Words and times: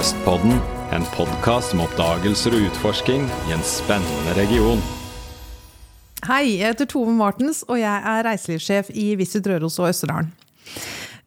Sørøstpodden, 0.00 0.54
en 0.96 1.02
podkast 1.12 1.74
om 1.74 1.82
oppdagelser 1.84 2.54
og 2.56 2.62
utforsking 2.70 3.26
i 3.50 3.52
en 3.52 3.64
spennende 3.68 4.32
region. 4.32 4.78
Hei, 6.24 6.54
jeg 6.54 6.70
heter 6.70 6.88
Tove 6.88 7.12
Martens, 7.12 7.60
og 7.68 7.76
jeg 7.82 8.06
er 8.08 8.24
reiselivssjef 8.24 8.88
i 8.96 9.10
Visit 9.20 9.44
Røros 9.50 9.76
og 9.76 9.90
Østerdalen. 9.90 10.30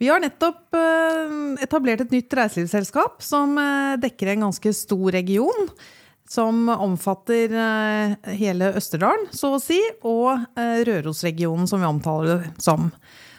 Vi 0.02 0.10
har 0.10 0.24
nettopp 0.24 0.74
eh, 0.80 1.36
etablert 1.62 2.02
et 2.02 2.16
nytt 2.16 2.34
reiselivsselskap 2.40 3.22
som 3.22 3.54
eh, 3.62 3.94
dekker 4.02 4.34
en 4.34 4.48
ganske 4.48 4.74
stor 4.74 5.20
region. 5.20 5.70
Som 6.34 6.66
omfatter 6.74 7.54
eh, 7.54 8.18
hele 8.42 8.74
Østerdalen, 8.82 9.30
så 9.38 9.54
å 9.54 9.62
si, 9.62 9.78
og 10.02 10.50
Rørosregionen, 10.58 11.70
som 11.70 11.84
vi 11.84 11.92
omtaler 11.94 12.42
det 12.48 12.66
som. 12.66 12.90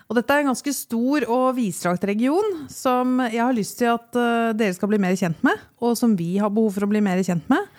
Og 0.05 0.19
dette 0.19 0.35
er 0.35 0.43
en 0.43 0.51
ganske 0.53 0.73
stor 0.77 1.25
og 1.33 1.55
vidstrakt 1.57 2.05
region 2.09 2.65
som 2.73 3.21
jeg 3.25 3.41
har 3.41 3.57
lyst 3.57 3.79
til 3.81 3.93
at 3.95 4.19
uh, 4.19 4.53
dere 4.57 4.77
skal 4.77 4.91
bli 4.91 5.01
mer 5.01 5.17
kjent 5.17 5.41
med, 5.47 5.61
og 5.81 5.97
som 5.97 6.17
vi 6.19 6.35
har 6.43 6.53
behov 6.53 6.75
for 6.77 6.87
å 6.87 6.91
bli 6.91 7.01
mer 7.05 7.23
kjent 7.25 7.47
med. 7.53 7.71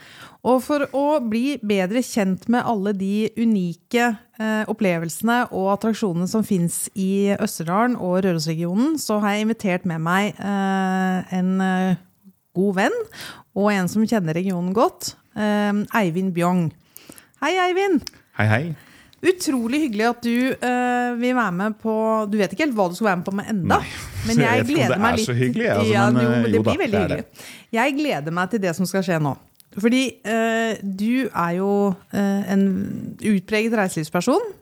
Og 0.45 0.59
for 0.61 0.85
å 0.93 1.20
bli 1.25 1.55
bedre 1.65 2.03
kjent 2.05 2.43
med 2.53 2.65
alle 2.70 2.93
de 2.98 3.27
unike 3.38 4.09
uh, 4.41 4.63
opplevelsene 4.70 5.38
og 5.51 5.71
attraksjonene 5.75 6.29
som 6.29 6.45
fins 6.45 6.85
i 6.93 7.34
Østerdalen 7.38 7.98
og 7.98 8.20
Rørosregionen, 8.26 8.98
så 9.01 9.20
har 9.21 9.35
jeg 9.35 9.45
invitert 9.45 9.85
med 9.89 10.01
meg 10.05 10.41
uh, 10.41 11.21
en 11.34 11.53
god 12.55 12.77
venn 12.81 12.99
og 13.55 13.70
en 13.73 13.89
som 13.91 14.05
kjenner 14.07 14.37
regionen 14.37 14.73
godt, 14.76 15.13
Eivind 15.35 16.31
Bjong. 16.35 16.70
Hei, 17.43 17.55
Eivind. 17.67 18.07
Hei, 18.39 18.48
hei. 18.48 18.63
Utrolig 19.25 19.79
hyggelig 19.85 20.05
at 20.09 20.25
du 20.25 20.35
uh, 20.53 21.15
vil 21.17 21.34
være 21.34 21.53
med 21.55 21.77
på 21.81 21.93
Du 22.29 22.38
vet 22.38 22.52
ikke 22.53 22.67
helt 22.67 22.76
hva 22.77 22.87
du 22.91 22.98
skal 22.98 23.09
være 23.09 23.20
med 23.21 23.26
på 23.26 23.34
med 23.40 23.49
enda. 23.54 23.79
Nei, 23.81 23.95
men 24.27 24.41
jeg, 24.43 24.59
jeg 24.62 24.68
gleder 24.70 25.01
meg 25.01 25.18
litt. 25.18 25.26
Det 25.26 25.26
er 25.26 25.31
så 25.31 25.37
hyggelig, 25.40 25.68
altså, 25.73 25.90
ja, 25.91 26.05
men, 26.12 26.21
jo, 26.21 26.35
det 26.45 26.59
jo, 26.59 26.65
blir 26.68 26.81
veldig 26.84 27.01
hyggelig. 27.04 27.49
Jeg 27.79 27.98
gleder 27.99 28.37
meg 28.40 28.53
til 28.53 28.63
det 28.68 28.76
som 28.77 28.90
skal 28.90 29.05
skje 29.07 29.20
nå. 29.26 29.34
Fordi 29.76 30.03
uh, 30.29 30.71
du 31.01 31.26
er 31.26 31.57
jo 31.57 31.71
uh, 31.91 32.41
en 32.53 32.65
utpreget 33.34 33.76
reiselivsperson. 33.81 34.53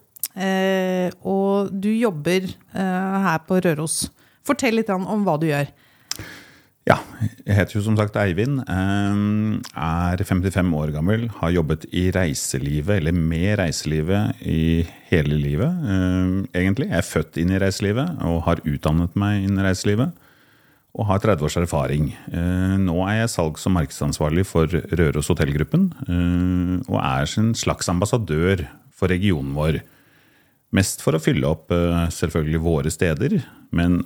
og 1.29 1.69
du 1.69 1.91
jobber 1.91 2.47
her 2.73 3.41
på 3.45 3.59
Røros. 3.61 4.07
Fortell 4.41 4.79
litt 4.79 4.89
om 4.89 5.21
hva 5.27 5.35
du 5.37 5.45
gjør. 5.45 5.67
Ja, 6.83 6.97
jeg 7.47 7.55
heter 7.55 7.77
jo 7.77 7.81
som 7.85 7.95
sagt 7.95 8.17
Eivind. 8.19 8.57
Er 8.67 10.23
55 10.27 10.73
år 10.75 10.89
gammel. 10.91 11.29
Har 11.37 11.53
jobbet 11.55 11.85
i 11.95 12.09
reiselivet, 12.11 12.97
eller 12.97 13.15
med 13.15 13.55
reiselivet, 13.61 14.41
i 14.43 14.83
hele 15.07 15.37
livet, 15.39 15.71
egentlig. 16.51 16.89
Jeg 16.89 16.99
er 16.99 17.07
født 17.07 17.39
inn 17.39 17.53
i 17.55 17.61
reiselivet 17.63 18.19
og 18.27 18.41
har 18.49 18.59
utdannet 18.67 19.15
meg 19.15 19.45
inn 19.45 19.55
i 19.55 19.63
reiselivet. 19.63 20.11
Og 20.93 21.07
har 21.07 21.23
30 21.23 21.47
års 21.47 21.55
erfaring. 21.57 22.11
Nå 22.83 22.97
er 23.07 23.21
jeg 23.21 23.31
salgs- 23.31 23.63
og 23.65 23.73
markedsansvarlig 23.79 24.43
for 24.45 24.67
Røros 24.67 25.31
hotellgruppen. 25.31 25.87
Og 26.91 26.97
er 26.99 27.31
en 27.39 27.55
slags 27.57 27.87
ambassadør 27.89 28.67
for 28.91 29.07
regionen 29.09 29.55
vår. 29.55 29.79
Mest 30.75 31.01
for 31.05 31.15
å 31.15 31.23
fylle 31.23 31.47
opp 31.47 31.71
selvfølgelig 32.11 32.61
våre 32.61 32.91
steder, 32.91 33.39
men 33.71 34.03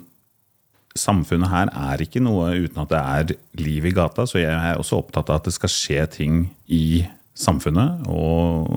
samfunnet 0.96 1.50
her 1.52 1.70
er 1.74 2.02
ikke 2.02 2.22
noe 2.24 2.50
uten 2.64 2.82
at 2.82 2.90
det 2.92 3.00
er 3.00 3.36
liv 3.60 3.88
i 3.88 3.94
gata. 3.94 4.26
Så 4.28 4.40
jeg 4.40 4.52
er 4.52 4.80
også 4.80 5.00
opptatt 5.02 5.30
av 5.30 5.40
at 5.40 5.48
det 5.48 5.54
skal 5.56 5.72
skje 5.72 6.04
ting 6.18 6.42
i 6.66 7.04
samfunnet 7.38 8.06
og 8.10 8.68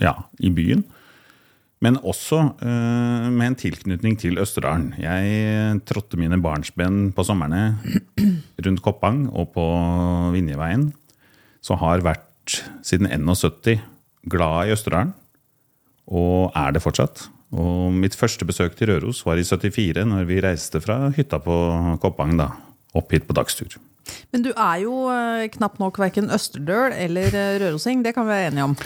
ja, 0.00 0.16
i 0.40 0.52
byen. 0.54 0.84
Men 1.82 1.98
også 1.98 2.38
uh, 2.62 3.28
med 3.32 3.46
en 3.48 3.58
tilknytning 3.58 4.14
til 4.20 4.38
Østerdalen. 4.38 4.92
Jeg 5.02 5.80
trådte 5.88 6.20
mine 6.20 6.38
barnsben 6.42 7.08
på 7.14 7.24
somrene 7.26 7.74
rundt 8.62 8.84
Koppang 8.84 9.24
og 9.32 9.50
på 9.56 9.64
Vinjeveien. 10.34 10.92
Så 11.62 11.74
har 11.80 12.04
vært 12.06 12.62
siden 12.86 13.10
71 13.10 13.82
glad 14.30 14.70
i 14.70 14.76
Østerdalen. 14.76 15.12
Og 16.06 16.54
er 16.58 16.74
det 16.74 16.82
fortsatt. 16.84 17.26
Og 17.52 17.92
mitt 17.92 18.16
første 18.16 18.46
besøk 18.48 18.76
til 18.78 18.88
Røros 18.88 19.20
var 19.26 19.36
i 19.36 19.44
74, 19.44 20.06
når 20.08 20.28
vi 20.28 20.40
reiste 20.40 20.80
fra 20.80 21.10
hytta 21.12 21.40
på 21.42 21.56
Koppang 22.00 22.36
da, 22.40 22.48
opp 22.96 23.12
hit 23.12 23.26
på 23.28 23.36
dagstur. 23.36 23.76
Men 24.32 24.44
du 24.44 24.52
er 24.52 24.78
jo 24.82 25.08
eh, 25.12 25.48
knapt 25.52 25.80
nok 25.82 26.00
verken 26.00 26.32
østerdøl 26.32 26.94
eller 26.96 27.36
eh, 27.36 27.58
rørosing, 27.62 28.02
det 28.04 28.14
kan 28.16 28.26
vi 28.26 28.34
være 28.34 28.48
enige 28.50 28.70
om? 28.70 28.76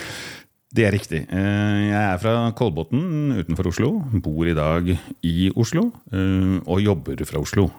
Det 0.77 0.83
er 0.83 0.93
riktig. 0.93 1.23
Eh, 1.31 1.79
jeg 1.87 2.01
er 2.01 2.19
fra 2.21 2.35
Kolbotn 2.57 3.39
utenfor 3.39 3.71
Oslo. 3.71 3.93
Bor 4.23 4.51
i 4.51 4.57
dag 4.57 4.91
i 5.25 5.49
Oslo 5.55 5.89
og 6.67 6.83
jobber 6.83 7.23
fra 7.25 7.39
Oslo. 7.41 7.69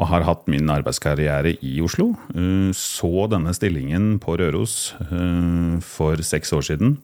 Og 0.00 0.08
har 0.08 0.24
hatt 0.24 0.48
min 0.48 0.72
arbeidskarriere 0.72 1.52
i 1.60 1.74
Oslo. 1.84 2.14
Så 2.72 3.26
denne 3.28 3.52
stillingen 3.54 4.14
på 4.24 4.38
Røros 4.40 4.94
for 5.84 6.24
seks 6.24 6.56
år 6.56 6.64
siden 6.72 6.96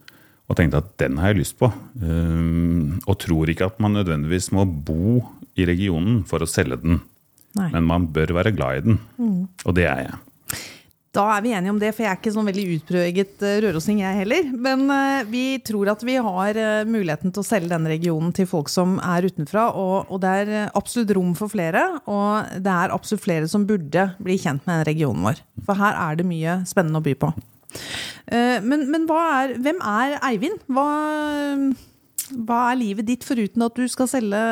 og 0.46 0.58
tenkte 0.58 0.80
at 0.82 0.92
den 1.02 1.18
har 1.20 1.32
jeg 1.32 1.42
lyst 1.42 1.58
på. 1.58 1.70
Ehm, 2.02 3.00
og 3.04 3.18
tror 3.22 3.50
ikke 3.50 3.66
at 3.66 3.80
man 3.82 3.96
nødvendigvis 3.98 4.52
må 4.54 4.66
bo 4.66 5.24
i 5.58 5.66
regionen 5.66 6.22
for 6.28 6.44
å 6.44 6.50
selge 6.50 6.78
den. 6.82 7.00
Nei. 7.56 7.70
Men 7.72 7.88
man 7.88 8.06
bør 8.12 8.36
være 8.36 8.54
glad 8.54 8.78
i 8.78 8.86
den. 8.90 9.00
Mm. 9.18 9.42
Og 9.64 9.76
det 9.76 9.88
er 9.88 10.06
jeg. 10.06 10.22
Da 11.16 11.24
er 11.32 11.40
vi 11.40 11.54
enige 11.56 11.72
om 11.72 11.78
det, 11.80 11.94
for 11.96 12.04
jeg 12.04 12.12
er 12.12 12.18
ikke 12.18 12.32
sånn 12.34 12.48
veldig 12.50 12.64
utpreget 12.74 13.44
eh, 13.48 13.56
rørosing, 13.64 14.02
jeg 14.02 14.18
heller. 14.18 14.50
Men 14.52 14.84
uh, 14.90 15.24
vi 15.30 15.56
tror 15.64 15.88
at 15.94 16.04
vi 16.04 16.18
har 16.20 16.60
uh, 16.60 16.84
muligheten 16.84 17.32
til 17.32 17.40
å 17.40 17.46
selge 17.46 17.72
denne 17.72 17.88
regionen 17.88 18.34
til 18.36 18.48
folk 18.50 18.68
som 18.68 18.98
er 19.00 19.24
utenfra. 19.24 19.70
Og, 19.72 20.10
og, 20.10 20.20
det 20.20 20.34
er 20.42 20.74
absolutt 20.76 21.14
rom 21.16 21.32
for 21.38 21.52
flere, 21.52 21.86
og 22.04 22.60
det 22.60 22.74
er 22.74 22.92
absolutt 22.92 23.24
flere 23.24 23.48
som 23.48 23.64
burde 23.68 24.10
bli 24.20 24.36
kjent 24.36 24.66
med 24.66 24.74
denne 24.74 24.88
regionen 24.90 25.24
vår. 25.24 25.40
For 25.64 25.80
her 25.80 25.96
er 26.04 26.20
det 26.20 26.28
mye 26.28 26.60
spennende 26.68 27.00
å 27.00 27.08
by 27.08 27.16
på. 27.24 27.32
Eh, 28.26 28.58
men, 28.64 28.86
men 28.90 29.06
er, 29.12 29.54
hvem 29.62 29.78
er 29.82 30.16
Eivind? 30.26 30.62
Hva, 30.66 30.86
hva, 32.34 32.60
er 32.72 32.80
livet 32.80 33.08
ditt 33.08 33.26
foruten 33.26 33.64
at 33.66 33.78
du 33.78 33.86
skal 33.90 34.10
selge 34.10 34.42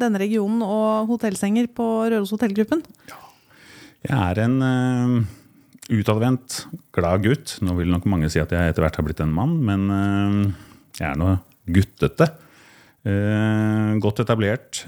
denne 0.00 0.20
regionen 0.22 0.64
og 0.66 1.10
hotellsenger 1.12 1.70
på 1.74 1.88
Røros 2.10 2.34
hotellgruppen? 2.34 2.82
Jeg 4.04 4.20
er 4.20 4.42
en 4.44 4.56
uh, 4.60 5.18
utadvendt, 5.94 6.64
glad 6.92 7.24
gutt. 7.24 7.58
Nå 7.64 7.76
vil 7.78 7.92
nok 7.92 8.08
mange 8.10 8.28
si 8.32 8.42
at 8.42 8.52
jeg 8.52 8.72
etter 8.72 8.84
hvert 8.84 8.98
har 9.00 9.06
blitt 9.06 9.22
en 9.24 9.32
mann, 9.34 9.56
men 9.64 9.86
uh, 9.88 10.72
jeg 10.98 11.08
er 11.12 11.20
nå 11.20 11.36
guttete. 11.72 12.28
Uh, 13.04 13.94
godt 14.02 14.24
etablert. 14.24 14.82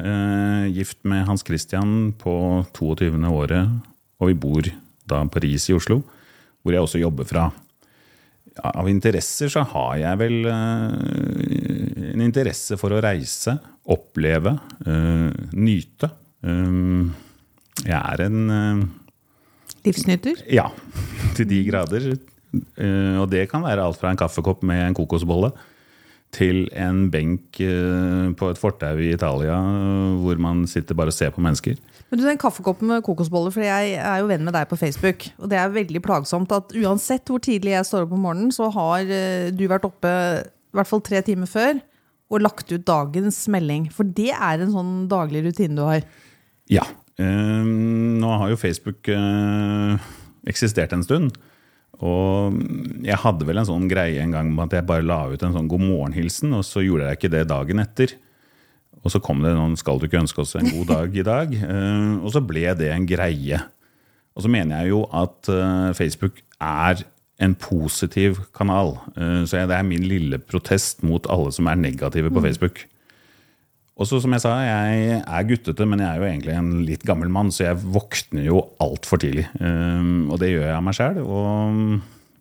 Gift 0.73 0.99
med 1.09 1.25
Hans 1.29 1.47
Christian 1.47 2.11
på 2.19 2.35
22. 2.77 3.15
året, 3.31 3.73
og 4.21 4.33
vi 4.33 4.37
bor 4.41 4.69
da 5.07 5.23
på 5.31 5.41
Ris 5.45 5.71
i 5.71 5.77
Oslo, 5.77 6.03
hvor 6.67 6.75
jeg 6.75 6.83
også 6.83 7.01
jobber 7.01 7.29
fra 7.29 7.47
av 8.65 8.89
interesser 8.89 9.51
så 9.53 9.63
har 9.69 9.97
jeg 10.01 10.21
vel 10.23 10.47
uh, 10.49 12.13
en 12.13 12.23
interesse 12.25 12.79
for 12.81 12.95
å 12.95 13.03
reise, 13.05 13.57
oppleve, 13.93 14.55
uh, 14.87 15.29
nyte. 15.53 16.11
Um, 16.41 17.13
jeg 17.85 17.99
er 17.99 18.23
en 18.25 18.87
Livsnyter? 19.87 20.41
Ja, 20.51 20.71
til 21.37 21.47
de 21.51 21.61
grader. 21.69 22.09
og 23.21 23.27
det 23.31 23.45
kan 23.51 23.63
være 23.63 23.85
alt 23.85 23.99
fra 24.01 24.11
en 24.11 24.19
kaffekopp 24.19 24.65
med 24.67 24.81
en 24.87 24.97
kokosbolle 24.97 25.53
til 26.35 26.67
en 26.77 27.07
benk 27.13 27.59
på 28.37 28.49
et 28.51 28.59
fortau 28.61 28.99
i 29.01 29.13
Italia 29.15 29.55
hvor 30.21 30.41
man 30.43 30.65
sitter 30.69 30.97
bare 30.99 31.13
og 31.13 31.17
ser 31.17 31.31
på 31.33 31.41
mennesker. 31.41 31.79
Men 32.11 32.21
du, 32.21 32.27
Den 32.27 32.39
kaffekoppen 32.39 32.91
med 32.91 33.03
kokosboller, 33.07 33.51
for 33.55 33.65
jeg 33.65 33.97
er 33.99 34.21
jo 34.21 34.29
venn 34.31 34.45
med 34.47 34.55
deg 34.55 34.69
på 34.71 34.79
Facebook. 34.79 35.27
Og 35.41 35.51
det 35.51 35.59
er 35.59 35.73
veldig 35.75 36.03
plagsomt 36.05 36.53
at 36.55 36.75
uansett 36.77 37.27
hvor 37.31 37.43
tidlig 37.43 37.75
jeg 37.75 37.89
står 37.89 38.07
opp 38.07 38.15
om 38.15 38.23
morgenen, 38.29 38.53
så 38.55 38.69
har 38.75 39.11
eh, 39.11 39.49
du 39.51 39.67
vært 39.71 39.89
oppe 39.89 40.13
i 40.43 40.77
hvert 40.77 40.91
fall 40.91 41.03
tre 41.03 41.23
timer 41.27 41.51
før 41.51 41.81
og 42.31 42.43
lagt 42.43 42.71
ut 42.71 42.87
dagens 42.87 43.41
melding. 43.51 43.89
For 43.95 44.07
det 44.07 44.33
er 44.35 44.63
en 44.63 44.75
sånn 44.75 44.95
daglig 45.11 45.45
rutine 45.47 45.79
du 45.79 45.85
har. 45.87 46.07
Ja. 46.71 46.87
Uh, 47.17 47.65
nå 47.65 48.29
har 48.43 48.51
jo 48.53 48.59
Facebook 48.61 49.09
eksistert 50.47 50.93
en 50.93 51.05
stund. 51.07 51.39
Og 52.05 52.59
jeg 53.07 53.17
hadde 53.23 53.47
vel 53.49 53.63
en 53.63 53.69
sånn 53.69 53.89
greie 53.89 54.21
en 54.21 54.35
gang 54.35 54.51
med 54.53 54.69
at 54.69 54.81
jeg 54.81 54.89
bare 54.89 55.07
la 55.07 55.23
ut 55.33 55.43
en 55.43 55.55
sånn 55.55 55.71
god 55.71 55.85
morgen-hilsen, 55.85 56.53
og 56.59 56.65
så 56.69 56.85
gjorde 56.85 57.09
jeg 57.09 57.21
ikke 57.21 57.33
det 57.33 57.45
dagen 57.49 57.81
etter. 57.81 58.17
Og 59.07 59.13
så 59.15 59.21
kom 59.23 59.41
det 59.45 59.55
noen 59.55 59.77
'skal 59.79 60.01
du 60.01 60.09
ikke 60.09 60.21
ønske 60.21 60.43
oss 60.43 60.57
en 60.59 60.69
god 60.69 60.87
dag 60.87 61.17
i 61.17 61.23
dag'? 61.25 61.55
Uh, 61.63 62.21
og 62.25 62.33
så 62.35 62.43
ble 62.43 62.75
det 62.75 62.91
en 62.93 63.07
greie. 63.07 63.61
Og 64.37 64.43
så 64.43 64.49
mener 64.49 64.83
jeg 64.83 64.93
jo 64.93 65.07
at 65.15 65.49
uh, 65.49 65.95
Facebook 65.95 66.43
er 66.61 67.05
en 67.41 67.55
positiv 67.55 68.41
kanal. 68.57 68.99
Uh, 69.17 69.47
så 69.47 69.65
det 69.65 69.77
er 69.77 69.87
min 69.87 70.05
lille 70.05 70.39
protest 70.39 71.03
mot 71.03 71.25
alle 71.31 71.53
som 71.53 71.67
er 71.67 71.77
negative 71.77 72.31
på 72.31 72.41
mm. 72.41 72.45
Facebook. 72.45 72.87
Og 73.97 74.05
så 74.05 74.19
som 74.21 74.35
jeg 74.35 74.43
sa, 74.45 74.51
jeg 74.61 75.21
er 75.25 75.47
guttete, 75.49 75.87
men 75.89 76.03
jeg 76.03 76.11
er 76.11 76.21
jo 76.21 76.27
egentlig 76.29 76.53
en 76.53 76.73
litt 76.85 77.05
gammel 77.09 77.31
mann, 77.33 77.49
så 77.55 77.71
jeg 77.71 77.81
våkner 77.81 78.45
jo 78.45 78.61
altfor 78.85 79.23
tidlig. 79.23 79.47
og 79.57 80.37
det 80.43 80.51
gjør 80.53 80.67
jeg 80.67 80.77
av 80.77 80.85
meg 80.85 80.99
sjæl. 80.99 81.23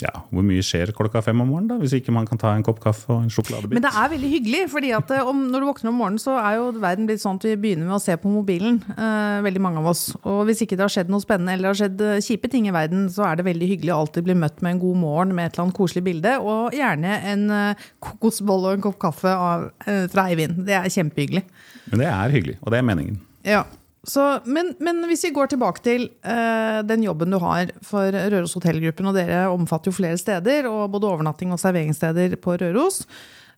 Ja, 0.03 0.11
hvor 0.27 0.43
mye 0.43 0.63
skjer 0.65 0.91
klokka 0.95 1.21
fem 1.23 1.39
om 1.39 1.47
morgenen, 1.47 1.69
da, 1.69 1.75
hvis 1.79 1.93
ikke 1.95 2.11
man 2.11 2.25
kan 2.27 2.39
ta 2.39 2.49
en 2.51 2.63
kopp 2.67 2.81
kaffe 2.83 3.07
og 3.13 3.21
en 3.23 3.29
sjokoladebit? 3.31 3.77
Men 3.77 3.85
det 3.85 3.91
er 3.95 4.09
veldig 4.11 4.31
hyggelig, 4.33 4.63
fordi 4.73 4.89
at 4.97 5.13
eh, 5.15 5.29
om, 5.31 5.45
når 5.53 5.63
du 5.63 5.67
våkner 5.69 5.91
om 5.93 6.01
morgenen, 6.01 6.19
så 6.19 6.33
er 6.35 6.57
jo 6.57 6.65
verden 6.83 7.07
blitt 7.07 7.23
sånn 7.23 7.39
at 7.39 7.47
vi 7.47 7.53
begynner 7.63 7.87
med 7.87 7.95
å 7.95 8.01
se 8.03 8.17
på 8.19 8.31
mobilen. 8.31 8.81
Eh, 8.91 9.37
veldig 9.45 9.61
mange 9.63 9.79
av 9.79 9.87
oss. 9.93 10.03
Og 10.25 10.41
hvis 10.49 10.65
ikke 10.65 10.75
det 10.75 10.83
har 10.83 10.91
skjedd 10.97 11.13
noe 11.13 11.23
spennende 11.23 11.55
eller 11.55 11.69
det 11.69 11.71
har 11.71 11.79
skjedd 11.79 12.03
eh, 12.09 12.19
kjipe 12.27 12.51
ting 12.51 12.67
i 12.67 12.75
verden, 12.75 13.07
så 13.13 13.23
er 13.29 13.39
det 13.39 13.47
veldig 13.47 13.71
hyggelig 13.71 13.95
å 13.95 14.01
alltid 14.03 14.27
bli 14.27 14.35
møtt 14.43 14.59
med 14.65 14.75
en 14.75 14.83
god 14.83 14.99
morgen 15.05 15.33
med 15.37 15.47
et 15.47 15.55
eller 15.55 15.67
annet 15.69 15.79
koselig 15.79 16.03
bilde, 16.09 16.35
og 16.43 16.75
gjerne 16.75 17.15
en 17.31 17.47
eh, 17.61 17.87
kokosbolle 18.03 18.73
og 18.73 18.79
en 18.81 18.85
kopp 18.89 18.99
kaffe 19.07 19.31
av, 19.31 19.69
eh, 19.87 20.03
fra 20.11 20.27
Eivind. 20.27 20.65
Det 20.67 20.75
er 20.81 20.91
kjempehyggelig. 20.91 21.47
Men 21.87 22.03
det 22.03 22.11
er 22.11 22.35
hyggelig, 22.35 22.59
og 22.59 22.75
det 22.75 22.83
er 22.83 22.87
meningen. 22.91 23.23
Ja. 23.47 23.63
Så, 24.05 24.23
men, 24.45 24.73
men 24.83 25.01
hvis 25.09 25.25
vi 25.27 25.33
går 25.33 25.49
tilbake 25.51 25.81
til 25.85 26.07
eh, 26.25 26.81
den 26.85 27.05
jobben 27.05 27.33
du 27.33 27.39
har 27.41 27.71
for 27.85 28.13
Røros 28.13 28.53
hotellgruppen, 28.57 29.09
og 29.09 29.17
dere 29.17 29.47
omfatter 29.53 29.89
jo 29.89 29.97
flere 29.97 30.19
steder, 30.21 30.69
og 30.69 30.91
både 30.93 31.09
overnatting 31.09 31.53
og 31.55 31.61
serveringssteder 31.61 32.37
på 32.41 32.57
Røros. 32.61 33.03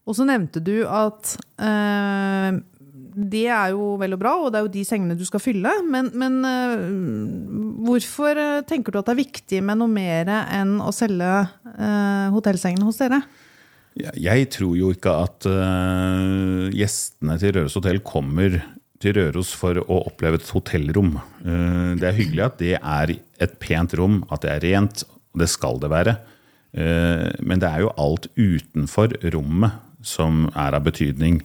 Og 0.08 0.16
så 0.16 0.28
nevnte 0.28 0.64
du 0.64 0.80
at 0.88 1.36
eh, 1.60 2.60
det 3.18 3.48
er 3.50 3.74
jo 3.74 3.96
vel 4.00 4.14
og 4.16 4.22
bra, 4.22 4.34
og 4.40 4.54
det 4.54 4.60
er 4.60 4.68
jo 4.68 4.74
de 4.78 4.86
sengene 4.88 5.18
du 5.18 5.26
skal 5.28 5.42
fylle. 5.42 5.72
Men, 5.90 6.12
men 6.16 6.40
eh, 6.48 6.86
hvorfor 7.88 8.40
eh, 8.40 8.62
tenker 8.70 8.94
du 8.94 9.02
at 9.02 9.10
det 9.10 9.18
er 9.18 9.24
viktig 9.24 9.62
med 9.66 9.82
noe 9.82 9.92
mer 9.92 10.32
enn 10.46 10.78
å 10.80 10.94
selge 10.96 11.34
eh, 11.74 12.28
hotellsengene 12.36 12.88
hos 12.88 13.02
dere? 13.02 13.24
Jeg 13.98 14.50
tror 14.54 14.76
jo 14.78 14.92
ikke 14.94 15.14
at 15.26 15.48
øh, 15.50 16.68
gjestene 16.78 17.40
til 17.42 17.56
Røros 17.56 17.78
hotell 17.80 18.04
kommer 18.06 18.60
til 19.04 19.18
Røros 19.18 19.52
for 19.58 19.78
å 19.84 20.00
oppleve 20.10 20.40
et 20.40 20.50
hotellrom. 20.56 21.16
Eh, 21.44 21.92
det 22.00 22.08
er 22.10 22.18
hyggelig 22.18 22.46
at 22.46 22.58
det 22.62 22.74
er 22.78 23.14
et 23.44 23.60
pent 23.62 23.94
rom, 24.00 24.24
at 24.32 24.46
det 24.46 24.54
er 24.56 24.66
rent, 24.66 25.04
og 25.34 25.44
det 25.44 25.50
skal 25.52 25.80
det 25.84 25.92
være. 25.94 26.18
Eh, 26.74 27.30
Men 27.42 27.60
det 27.60 27.70
er 27.70 27.86
jo 27.86 27.94
alt 27.98 28.28
utenfor 28.38 29.14
rommet 29.34 29.72
som 30.02 30.48
er 30.56 30.78
av 30.78 30.84
betydning. 30.86 31.42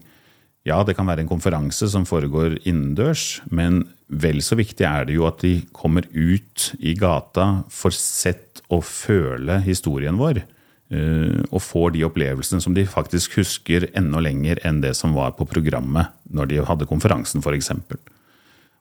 Ja, 0.65 0.83
det 0.87 0.95
kan 0.95 1.09
være 1.09 1.25
en 1.25 1.31
konferanse 1.31 1.89
som 1.91 2.05
foregår 2.07 2.61
innendørs, 2.63 3.41
men 3.51 3.89
vel 4.09 4.39
så 4.45 4.55
viktig 4.55 4.87
er 4.87 5.09
det 5.09 5.17
jo 5.17 5.27
at 5.27 5.41
de 5.43 5.57
kommer 5.75 6.07
ut 6.13 6.69
i 6.79 6.95
gata, 6.95 7.65
får 7.73 7.97
sett 7.97 8.63
og 8.71 8.85
føle 8.87 9.59
historien 9.65 10.21
vår. 10.21 10.45
Eh, 10.93 11.41
Og 11.51 11.63
får 11.65 11.95
de 11.97 12.05
opplevelsene 12.07 12.63
som 12.63 12.77
de 12.77 12.85
faktisk 12.89 13.39
husker 13.41 13.89
enda 13.99 14.23
lenger 14.23 14.61
enn 14.67 14.83
det 14.85 14.95
som 14.99 15.17
var 15.17 15.35
på 15.39 15.49
programmet 15.49 16.13
når 16.31 16.51
de 16.51 16.61
hadde 16.69 16.89
konferansen, 16.91 17.43
f.eks. 17.43 17.73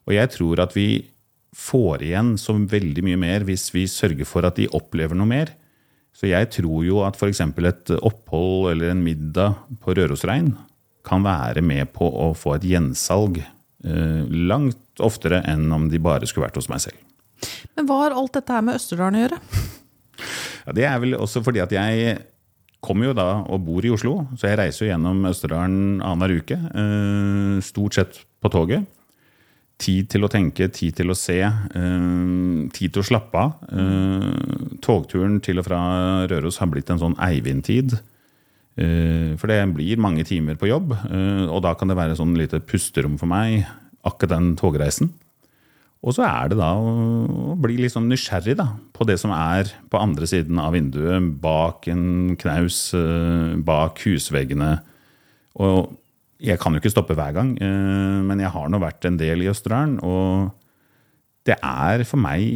Og 0.08 0.16
jeg 0.16 0.32
tror 0.36 0.62
at 0.64 0.76
vi 0.76 0.90
får 1.56 2.04
igjen 2.08 2.36
så 2.40 2.56
veldig 2.56 3.04
mye 3.04 3.20
mer 3.20 3.46
hvis 3.48 3.70
vi 3.76 3.88
sørger 3.92 4.28
for 4.28 4.48
at 4.48 4.60
de 4.60 4.70
opplever 4.72 5.18
noe 5.18 5.28
mer. 5.28 5.52
Så 6.16 6.30
jeg 6.30 6.50
tror 6.54 6.84
jo 6.86 7.02
at 7.08 7.18
f.eks. 7.20 7.42
et 7.42 7.94
opphold 8.00 8.72
eller 8.74 8.92
en 8.92 9.04
middag 9.04 9.58
på 9.84 9.96
Rørosrein 9.96 10.54
kan 11.08 11.24
være 11.26 11.64
med 11.66 11.92
på 11.96 12.06
å 12.06 12.32
få 12.38 12.56
et 12.58 12.68
gjensalg 12.68 13.42
eh, 13.42 14.24
langt 14.30 15.02
oftere 15.02 15.42
enn 15.50 15.72
om 15.74 15.88
de 15.90 16.02
bare 16.02 16.28
skulle 16.30 16.48
vært 16.48 16.60
hos 16.62 16.70
meg 16.72 16.84
selv. 16.84 17.00
Men 17.76 17.88
hva 17.90 18.04
har 18.04 18.18
alt 18.18 18.36
dette 18.38 18.54
her 18.54 18.66
med 18.66 18.78
Østerdalen 18.78 19.18
å 19.18 19.24
gjøre? 19.24 19.40
Ja, 20.72 20.76
det 20.78 20.86
er 20.88 21.00
vel 21.04 21.18
også 21.20 21.42
fordi 21.44 21.60
at 21.60 21.74
jeg 21.76 22.22
kommer 22.82 23.10
jo 23.10 23.16
da 23.18 23.44
og 23.44 23.66
bor 23.66 23.84
i 23.84 23.92
Oslo, 23.92 24.24
så 24.40 24.48
jeg 24.48 24.58
reiser 24.62 24.86
jo 24.86 24.92
gjennom 24.94 25.26
Østerdalen 25.28 26.00
annenhver 26.00 26.40
uke. 26.40 26.56
eh, 26.56 27.60
Stort 27.62 27.94
sett 27.98 28.22
på 28.42 28.50
toget. 28.50 28.88
Tid 29.82 30.08
til 30.10 30.24
å 30.24 30.30
tenke, 30.30 30.70
tid 30.72 30.96
til 30.96 31.12
å 31.12 31.18
se, 31.18 31.42
eh, 31.42 32.70
tid 32.72 32.94
til 32.94 33.02
å 33.02 33.06
slappe 33.06 33.36
av. 33.36 33.54
Eh, 33.68 34.78
Togturen 34.80 35.42
til 35.42 35.60
og 35.60 35.66
fra 35.66 36.26
Røros 36.28 36.58
har 36.60 36.68
blitt 36.68 36.90
en 36.90 37.00
sånn 37.00 37.18
Eivind-tid. 37.20 38.00
For 39.38 39.48
det 39.48 39.76
blir 39.76 39.98
mange 39.98 40.24
timer 40.24 40.56
på 40.56 40.66
jobb, 40.66 40.94
og 41.52 41.62
da 41.62 41.74
kan 41.76 41.90
det 41.90 41.98
være 41.98 42.16
sånn 42.16 42.36
lite 42.38 42.62
pusterom 42.66 43.20
for 43.20 43.28
meg, 43.28 43.68
akkurat 44.04 44.30
den 44.30 44.56
togreisen. 44.56 45.12
Og 46.02 46.16
så 46.18 46.26
er 46.26 46.50
det 46.50 46.58
da 46.58 46.72
å 46.82 47.54
bli 47.62 47.86
sånn 47.92 48.08
nysgjerrig 48.10 48.56
da, 48.58 48.72
på 48.96 49.06
det 49.06 49.20
som 49.22 49.34
er 49.36 49.70
på 49.92 50.00
andre 50.02 50.26
siden 50.30 50.58
av 50.62 50.74
vinduet, 50.74 51.28
bak 51.44 51.86
en 51.94 52.34
knaus, 52.42 52.88
eh, 52.98 53.54
bak 53.62 54.02
husveggene. 54.08 54.80
Og 55.62 55.92
jeg 56.42 56.58
kan 56.58 56.74
jo 56.74 56.82
ikke 56.82 56.94
stoppe 56.94 57.14
hver 57.18 57.36
gang, 57.38 57.54
eh, 57.62 58.18
men 58.26 58.42
jeg 58.42 58.50
har 58.50 58.70
nå 58.70 58.82
vært 58.82 59.06
en 59.06 59.20
del 59.22 59.46
i 59.46 59.52
Østerdalen. 59.52 60.00
Og 60.02 60.50
det 61.46 61.60
er 61.62 62.04
for 62.10 62.18
meg 62.18 62.50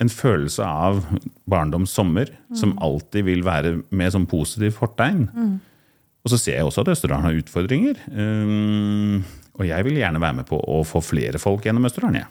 en 0.00 0.08
følelse 0.12 0.64
av 0.64 1.02
barndoms 1.50 1.92
sommer 1.92 2.30
som 2.56 2.76
alltid 2.80 3.26
vil 3.28 3.44
være 3.44 3.82
med 3.90 4.14
som 4.14 4.24
positiv 4.28 4.78
fortegn. 4.80 5.28
Og 6.24 6.32
så 6.32 6.38
ser 6.40 6.58
jeg 6.58 6.68
også 6.68 6.84
at 6.84 6.92
Østerdalen 6.94 7.28
har 7.28 7.38
utfordringer. 7.40 8.00
Um, 8.12 9.24
og 9.58 9.66
jeg 9.66 9.86
vil 9.86 9.98
gjerne 9.98 10.22
være 10.22 10.40
med 10.40 10.48
på 10.48 10.58
å 10.58 10.82
få 10.86 11.02
flere 11.04 11.40
folk 11.42 11.66
gjennom 11.66 11.88
Østerdalen. 11.88 12.22
Ja. 12.22 12.28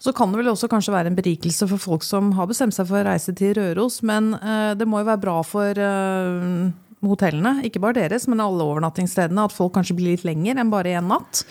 Så 0.00 0.12
kan 0.16 0.32
det 0.32 0.40
vel 0.40 0.50
også 0.50 0.68
kanskje 0.70 0.94
være 0.94 1.12
en 1.12 1.18
berikelse 1.18 1.68
for 1.70 1.80
folk 1.80 2.06
som 2.06 2.32
har 2.38 2.48
bestemt 2.50 2.74
seg 2.74 2.88
for 2.88 3.00
å 3.00 3.06
reise 3.06 3.34
til 3.38 3.54
Røros, 3.58 4.00
men 4.06 4.32
eh, 4.40 4.72
det 4.78 4.88
må 4.88 5.02
jo 5.02 5.10
være 5.10 5.22
bra 5.22 5.36
for 5.46 5.78
eh, 5.78 6.70
hotellene, 7.06 7.60
ikke 7.68 7.82
bare 7.82 8.00
deres, 8.02 8.26
men 8.30 8.42
alle 8.42 8.66
overnattingsstedene, 8.66 9.46
at 9.46 9.54
folk 9.54 9.76
kanskje 9.76 9.96
blir 9.98 10.16
litt 10.16 10.26
lenger 10.26 10.58
enn 10.60 10.72
bare 10.72 10.96
én 10.98 11.06
natt. 11.10 11.44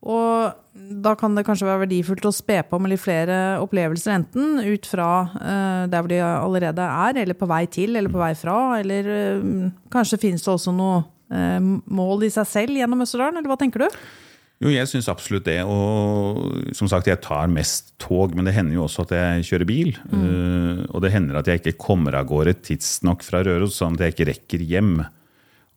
Og 0.00 0.56
da 1.04 1.12
kan 1.20 1.34
det 1.36 1.44
kanskje 1.44 1.66
være 1.68 1.82
verdifullt 1.82 2.24
å 2.24 2.32
spe 2.32 2.62
på 2.64 2.78
med 2.80 2.94
litt 2.94 3.02
flere 3.02 3.36
opplevelser, 3.60 4.14
enten 4.16 4.62
ut 4.64 4.88
fra 4.88 5.10
eh, 5.36 5.84
der 5.92 6.00
hvor 6.00 6.10
de 6.14 6.22
allerede 6.24 6.88
er, 6.88 7.20
eller 7.26 7.36
på 7.36 7.50
vei 7.50 7.66
til, 7.68 7.92
eller 8.00 8.12
på 8.12 8.22
vei 8.22 8.32
fra, 8.40 8.56
eller 8.80 9.12
kanskje 9.92 10.22
finnes 10.24 10.46
det 10.46 10.54
også 10.54 10.74
noe 10.74 11.02
mål 11.30 12.24
i 12.26 12.32
seg 12.34 12.48
selv 12.50 12.74
gjennom 12.74 13.04
Østerdalen, 13.04 13.36
eller 13.38 13.52
hva 13.52 13.60
tenker 13.60 13.84
du? 13.84 14.00
Jo, 14.60 14.68
jeg 14.68 14.88
syns 14.90 15.08
absolutt 15.08 15.46
det. 15.48 15.62
Og 15.64 16.74
som 16.76 16.88
sagt, 16.90 17.08
jeg 17.08 17.22
tar 17.24 17.48
mest 17.48 17.94
tog, 18.02 18.34
men 18.36 18.44
det 18.44 18.52
hender 18.52 18.76
jo 18.76 18.84
også 18.84 19.06
at 19.06 19.14
jeg 19.16 19.46
kjører 19.48 19.68
bil. 19.70 19.94
Uh, 20.12 20.84
og 20.92 21.00
det 21.04 21.14
hender 21.14 21.38
at 21.40 21.48
jeg 21.48 21.62
ikke 21.62 21.78
kommer 21.80 22.18
av 22.18 22.28
gårde 22.28 22.58
tidsnok 22.68 23.24
fra 23.24 23.40
Røros, 23.46 23.78
sånn 23.80 23.96
at 23.96 24.04
jeg 24.04 24.14
ikke 24.16 24.28
rekker 24.34 24.66
hjem. 24.68 24.98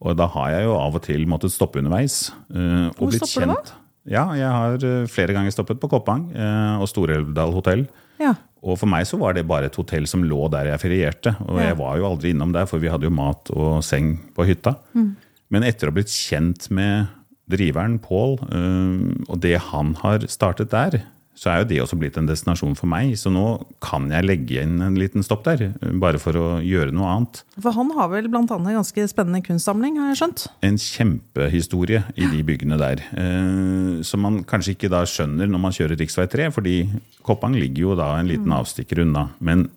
Og 0.04 0.18
da 0.20 0.28
har 0.36 0.52
jeg 0.52 0.68
jo 0.68 0.76
av 0.76 1.00
og 1.00 1.06
til 1.06 1.24
måttet 1.32 1.56
stoppe 1.56 1.80
underveis. 1.80 2.26
Uh, 2.52 2.92
og 2.92 3.00
Hvor 3.06 3.14
blitt 3.14 3.24
stopper 3.24 3.48
du 3.48 3.56
da? 3.56 3.80
Ja, 4.18 4.26
jeg 4.36 4.52
har 4.52 4.84
uh, 4.84 5.08
flere 5.08 5.32
ganger 5.38 5.56
stoppet 5.56 5.80
på 5.80 5.88
Koppang 5.94 6.28
uh, 6.36 6.84
og 6.84 6.90
Storelvdal 6.92 7.56
hotell. 7.56 7.86
Ja. 8.20 8.36
Og 8.64 8.76
for 8.80 8.92
meg 8.92 9.08
så 9.08 9.16
var 9.20 9.36
det 9.36 9.48
bare 9.48 9.72
et 9.72 9.80
hotell 9.80 10.04
som 10.12 10.28
lå 10.28 10.44
der 10.52 10.74
jeg 10.74 10.84
ferierte. 10.84 11.38
Og 11.48 11.56
Ja. 11.56 11.70
jeg 11.72 11.80
var 11.80 11.98
jo 12.00 12.10
aldri 12.12 12.36
innom 12.36 12.52
der, 12.56 12.68
for 12.68 12.84
vi 12.84 12.92
hadde 12.92 13.08
jo 13.08 13.16
mat 13.16 13.48
og 13.56 13.80
seng 13.84 14.18
på 14.36 14.44
hytta. 14.48 14.76
Men 14.94 15.64
etter 15.68 15.88
å 15.88 15.92
ha 15.92 15.96
blitt 15.96 16.12
kjent 16.12 16.68
med 16.72 17.08
driveren, 17.50 18.00
Pål, 18.00 18.38
øh, 18.52 19.26
og 19.30 19.40
det 19.44 19.58
han 19.72 19.96
har 20.04 20.24
startet 20.32 20.72
der, 20.72 21.02
så 21.36 21.50
er 21.50 21.64
jo 21.64 21.68
det 21.72 21.80
også 21.82 21.98
blitt 21.98 22.18
en 22.20 22.28
destinasjon 22.30 22.76
for 22.78 22.86
meg. 22.88 23.16
Så 23.18 23.32
nå 23.34 23.66
kan 23.82 24.06
jeg 24.14 24.26
legge 24.28 24.62
inn 24.62 24.78
en 24.86 24.94
liten 24.96 25.26
stopp 25.26 25.42
der, 25.48 25.64
øh, 25.82 25.96
bare 26.00 26.20
for 26.22 26.38
å 26.38 26.46
gjøre 26.64 26.94
noe 26.94 27.10
annet. 27.10 27.42
For 27.60 27.74
han 27.74 27.90
har 27.98 28.12
vel 28.12 28.30
annet 28.30 28.54
en 28.54 28.70
ganske 28.78 29.08
spennende 29.10 29.42
kunstsamling, 29.44 29.98
har 29.98 30.12
jeg 30.14 30.22
skjønt? 30.22 30.46
En 30.64 30.78
kjempehistorie 30.78 32.04
i 32.16 32.30
de 32.30 32.44
byggene 32.46 32.78
der. 32.78 33.02
eh, 33.18 34.02
Som 34.04 34.22
man 34.22 34.44
kanskje 34.44 34.76
ikke 34.78 34.90
da 34.94 35.04
skjønner 35.10 35.50
når 35.50 35.60
man 35.60 35.72
kjører 35.72 35.98
rv. 35.98 36.28
3, 36.30 36.52
fordi 36.52 36.90
Koppang 37.24 37.56
ligger 37.58 37.82
jo 37.90 37.96
da 37.96 38.20
en 38.20 38.28
liten 38.28 38.52
avstikker 38.54 39.02
unna. 39.02 39.30
Men 39.40 39.70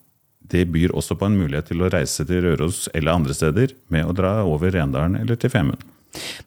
det 0.46 0.68
byr 0.70 0.92
også 0.94 1.16
på 1.18 1.26
en 1.26 1.38
mulighet 1.40 1.66
til 1.72 1.82
å 1.82 1.90
reise 1.90 2.24
til 2.26 2.42
Røros 2.44 2.88
eller 2.94 3.16
andre 3.16 3.34
steder 3.34 3.72
med 3.90 4.06
å 4.06 4.14
dra 4.14 4.44
over 4.44 4.70
Rendalen 4.70 5.16
eller 5.16 5.34
til 5.36 5.50
Femund. 5.50 5.82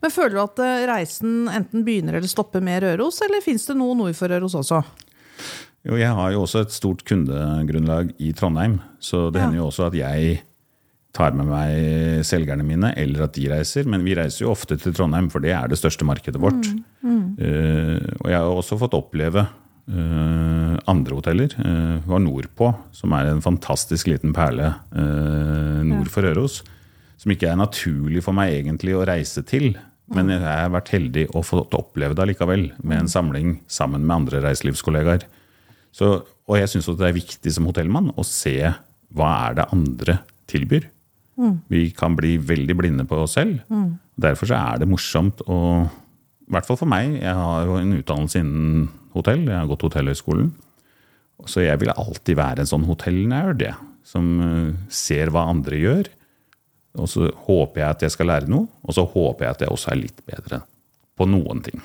Men 0.01 0.13
føler 0.13 0.37
du 0.37 0.41
at 0.43 0.61
eh, 0.65 0.85
reisen 0.89 1.47
enten 1.51 1.85
begynner 1.87 2.19
eller 2.19 2.31
stopper 2.31 2.63
med 2.63 2.83
Røros, 2.83 3.21
eller 3.25 3.43
fins 3.45 3.67
det 3.69 3.77
noe 3.79 3.97
nord 3.97 4.17
for 4.17 4.31
Røros 4.31 4.57
også? 4.59 4.83
Jo, 5.87 5.95
jeg 5.95 6.11
har 6.11 6.33
jo 6.35 6.43
også 6.43 6.65
et 6.65 6.75
stort 6.75 7.05
kundegrunnlag 7.07 8.11
i 8.19 8.33
Trondheim, 8.35 8.79
så 8.99 9.29
det 9.31 9.39
Ja. 9.39 9.47
hender 9.47 9.61
jo 9.61 9.69
også 9.69 9.87
at 9.87 9.95
jeg 9.95 10.41
tar 11.15 11.33
med 11.33 11.47
meg 11.49 12.25
selgerne 12.27 12.63
mine, 12.63 12.91
eller 12.99 13.23
at 13.25 13.33
de 13.33 13.47
reiser. 13.49 13.87
Men 13.89 14.03
vi 14.05 14.13
reiser 14.15 14.45
jo 14.45 14.51
ofte 14.51 14.77
til 14.77 14.93
Trondheim, 14.93 15.29
for 15.31 15.39
det 15.39 15.51
er 15.55 15.67
det 15.67 15.79
største 15.79 16.05
markedet 16.05 16.39
vårt. 16.39 16.67
Eh, 17.01 17.97
og 18.19 18.27
jeg 18.29 18.37
har 18.37 18.51
også 18.51 18.77
fått 18.77 18.93
oppleve 18.93 19.47
uh, 19.89 20.75
andre 20.89 21.17
hoteller. 21.17 21.55
Uh, 21.57 21.97
var 22.05 22.21
Nordpå, 22.21 22.69
som 22.93 23.15
er 23.17 23.31
en 23.31 23.41
fantastisk 23.41 24.07
liten 24.11 24.35
perle 24.35 24.75
uh, 24.93 25.81
nord 25.87 26.11
for 26.13 26.27
Røros. 26.27 26.61
Som 27.19 27.33
ikke 27.33 27.49
er 27.51 27.59
naturlig 27.59 28.23
for 28.23 28.35
meg 28.37 28.53
egentlig 28.55 28.95
å 28.95 29.05
reise 29.07 29.43
til. 29.47 29.73
Men 30.09 30.31
jeg 30.33 30.41
har 30.41 30.71
vært 30.73 30.93
heldig 30.95 31.27
og 31.35 31.45
fått 31.45 31.75
oppleve 31.77 32.15
det 32.17 32.23
allikevel, 32.23 32.71
med 32.81 33.03
en 33.03 33.11
samling 33.11 33.59
sammen 33.69 34.05
med 34.07 34.15
andre 34.23 34.41
reiselivskollegaer. 34.47 35.25
Så, 35.93 36.13
og 36.49 36.55
jeg 36.57 36.69
syns 36.71 36.87
det 36.89 37.09
er 37.09 37.17
viktig 37.17 37.53
som 37.53 37.67
hotellmann 37.69 38.11
å 38.17 38.25
se 38.25 38.57
hva 39.13 39.29
er 39.49 39.59
det 39.59 39.67
andre 39.75 40.19
tilbyr. 40.49 40.87
Vi 41.71 41.89
kan 41.95 42.17
bli 42.17 42.33
veldig 42.41 42.75
blinde 42.75 43.05
på 43.07 43.21
oss 43.23 43.37
selv. 43.37 43.61
Derfor 44.19 44.49
så 44.49 44.57
er 44.59 44.81
det 44.81 44.89
morsomt 44.91 45.43
å 45.47 45.59
I 46.49 46.51
hvert 46.55 46.65
fall 46.65 46.79
for 46.81 46.89
meg. 46.89 47.19
Jeg 47.21 47.35
har 47.37 47.67
jo 47.67 47.77
en 47.77 47.93
utdannelse 47.93 48.39
innen 48.41 48.87
hotell. 49.13 49.43
Jeg 49.45 49.53
har 49.53 49.67
gått 49.69 49.83
hotellhøgskolen. 49.85 50.49
Så 51.45 51.61
jeg 51.61 51.77
vil 51.79 51.93
alltid 51.93 52.39
være 52.39 52.63
en 52.63 52.71
sånn 52.71 52.87
hotellnerd. 52.89 53.61
jeg. 53.61 53.75
som 54.03 54.25
eh, 54.41 54.73
ser 54.89 55.29
hva 55.29 55.45
andre 55.51 55.77
gjør. 55.77 56.09
Og 56.97 57.09
så 57.11 57.29
håper 57.45 57.83
jeg 57.83 57.89
at 57.89 58.03
jeg 58.07 58.15
skal 58.15 58.31
lære 58.31 58.49
noe, 58.49 58.69
og 58.81 58.95
så 58.97 59.05
håper 59.05 59.45
jeg 59.45 59.57
at 59.57 59.63
jeg 59.65 59.73
også 59.75 59.93
er 59.93 60.01
litt 60.01 60.23
bedre 60.25 60.63
på 61.19 61.27
noen 61.29 61.61
ting. 61.65 61.81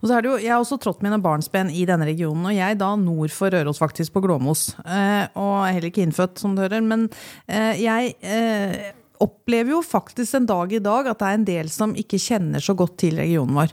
Og 0.00 0.08
så 0.10 0.18
er 0.18 0.24
det 0.24 0.28
jo, 0.28 0.38
Jeg 0.42 0.52
har 0.52 0.60
også 0.60 0.76
trådt 0.80 1.02
mine 1.04 1.16
barnsben 1.22 1.70
i 1.72 1.86
denne 1.88 2.04
regionen, 2.04 2.44
og 2.50 2.52
jeg 2.52 2.76
da 2.80 2.90
nord 3.00 3.32
for 3.32 3.52
Røros, 3.52 3.80
faktisk, 3.80 4.12
på 4.12 4.20
Glåmos. 4.24 4.74
Eh, 4.84 5.24
og 5.40 5.64
er 5.64 5.72
heller 5.72 5.88
ikke 5.88 6.04
innfødt, 6.04 6.36
som 6.42 6.52
du 6.52 6.60
hører. 6.60 6.84
Men 6.84 7.06
eh, 7.48 7.80
jeg 7.80 8.12
eh, 8.20 8.92
opplever 9.24 9.72
jo 9.76 9.80
faktisk 9.84 10.36
en 10.36 10.48
dag 10.50 10.72
i 10.76 10.82
dag 10.84 11.08
at 11.08 11.22
det 11.22 11.30
er 11.30 11.38
en 11.38 11.48
del 11.48 11.72
som 11.72 11.96
ikke 11.96 12.20
kjenner 12.20 12.60
så 12.64 12.76
godt 12.76 12.98
til 13.00 13.16
regionen 13.20 13.56
vår. 13.56 13.72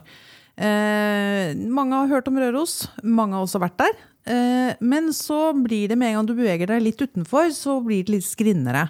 Eh, 0.56 1.52
mange 1.68 2.00
har 2.00 2.10
hørt 2.12 2.32
om 2.32 2.40
Røros, 2.40 2.86
mange 3.04 3.36
har 3.36 3.44
også 3.44 3.60
vært 3.60 3.80
der. 3.84 4.00
Eh, 4.24 4.74
men 4.78 5.10
så 5.14 5.52
blir 5.52 5.88
det 5.90 5.96
med 5.98 6.12
en 6.12 6.20
gang 6.20 6.28
du 6.28 6.34
beveger 6.36 6.70
deg 6.70 6.84
litt 6.84 7.00
utenfor, 7.02 7.50
så 7.54 7.78
blir 7.82 8.04
det 8.06 8.16
litt 8.16 8.26
skrinnere. 8.26 8.86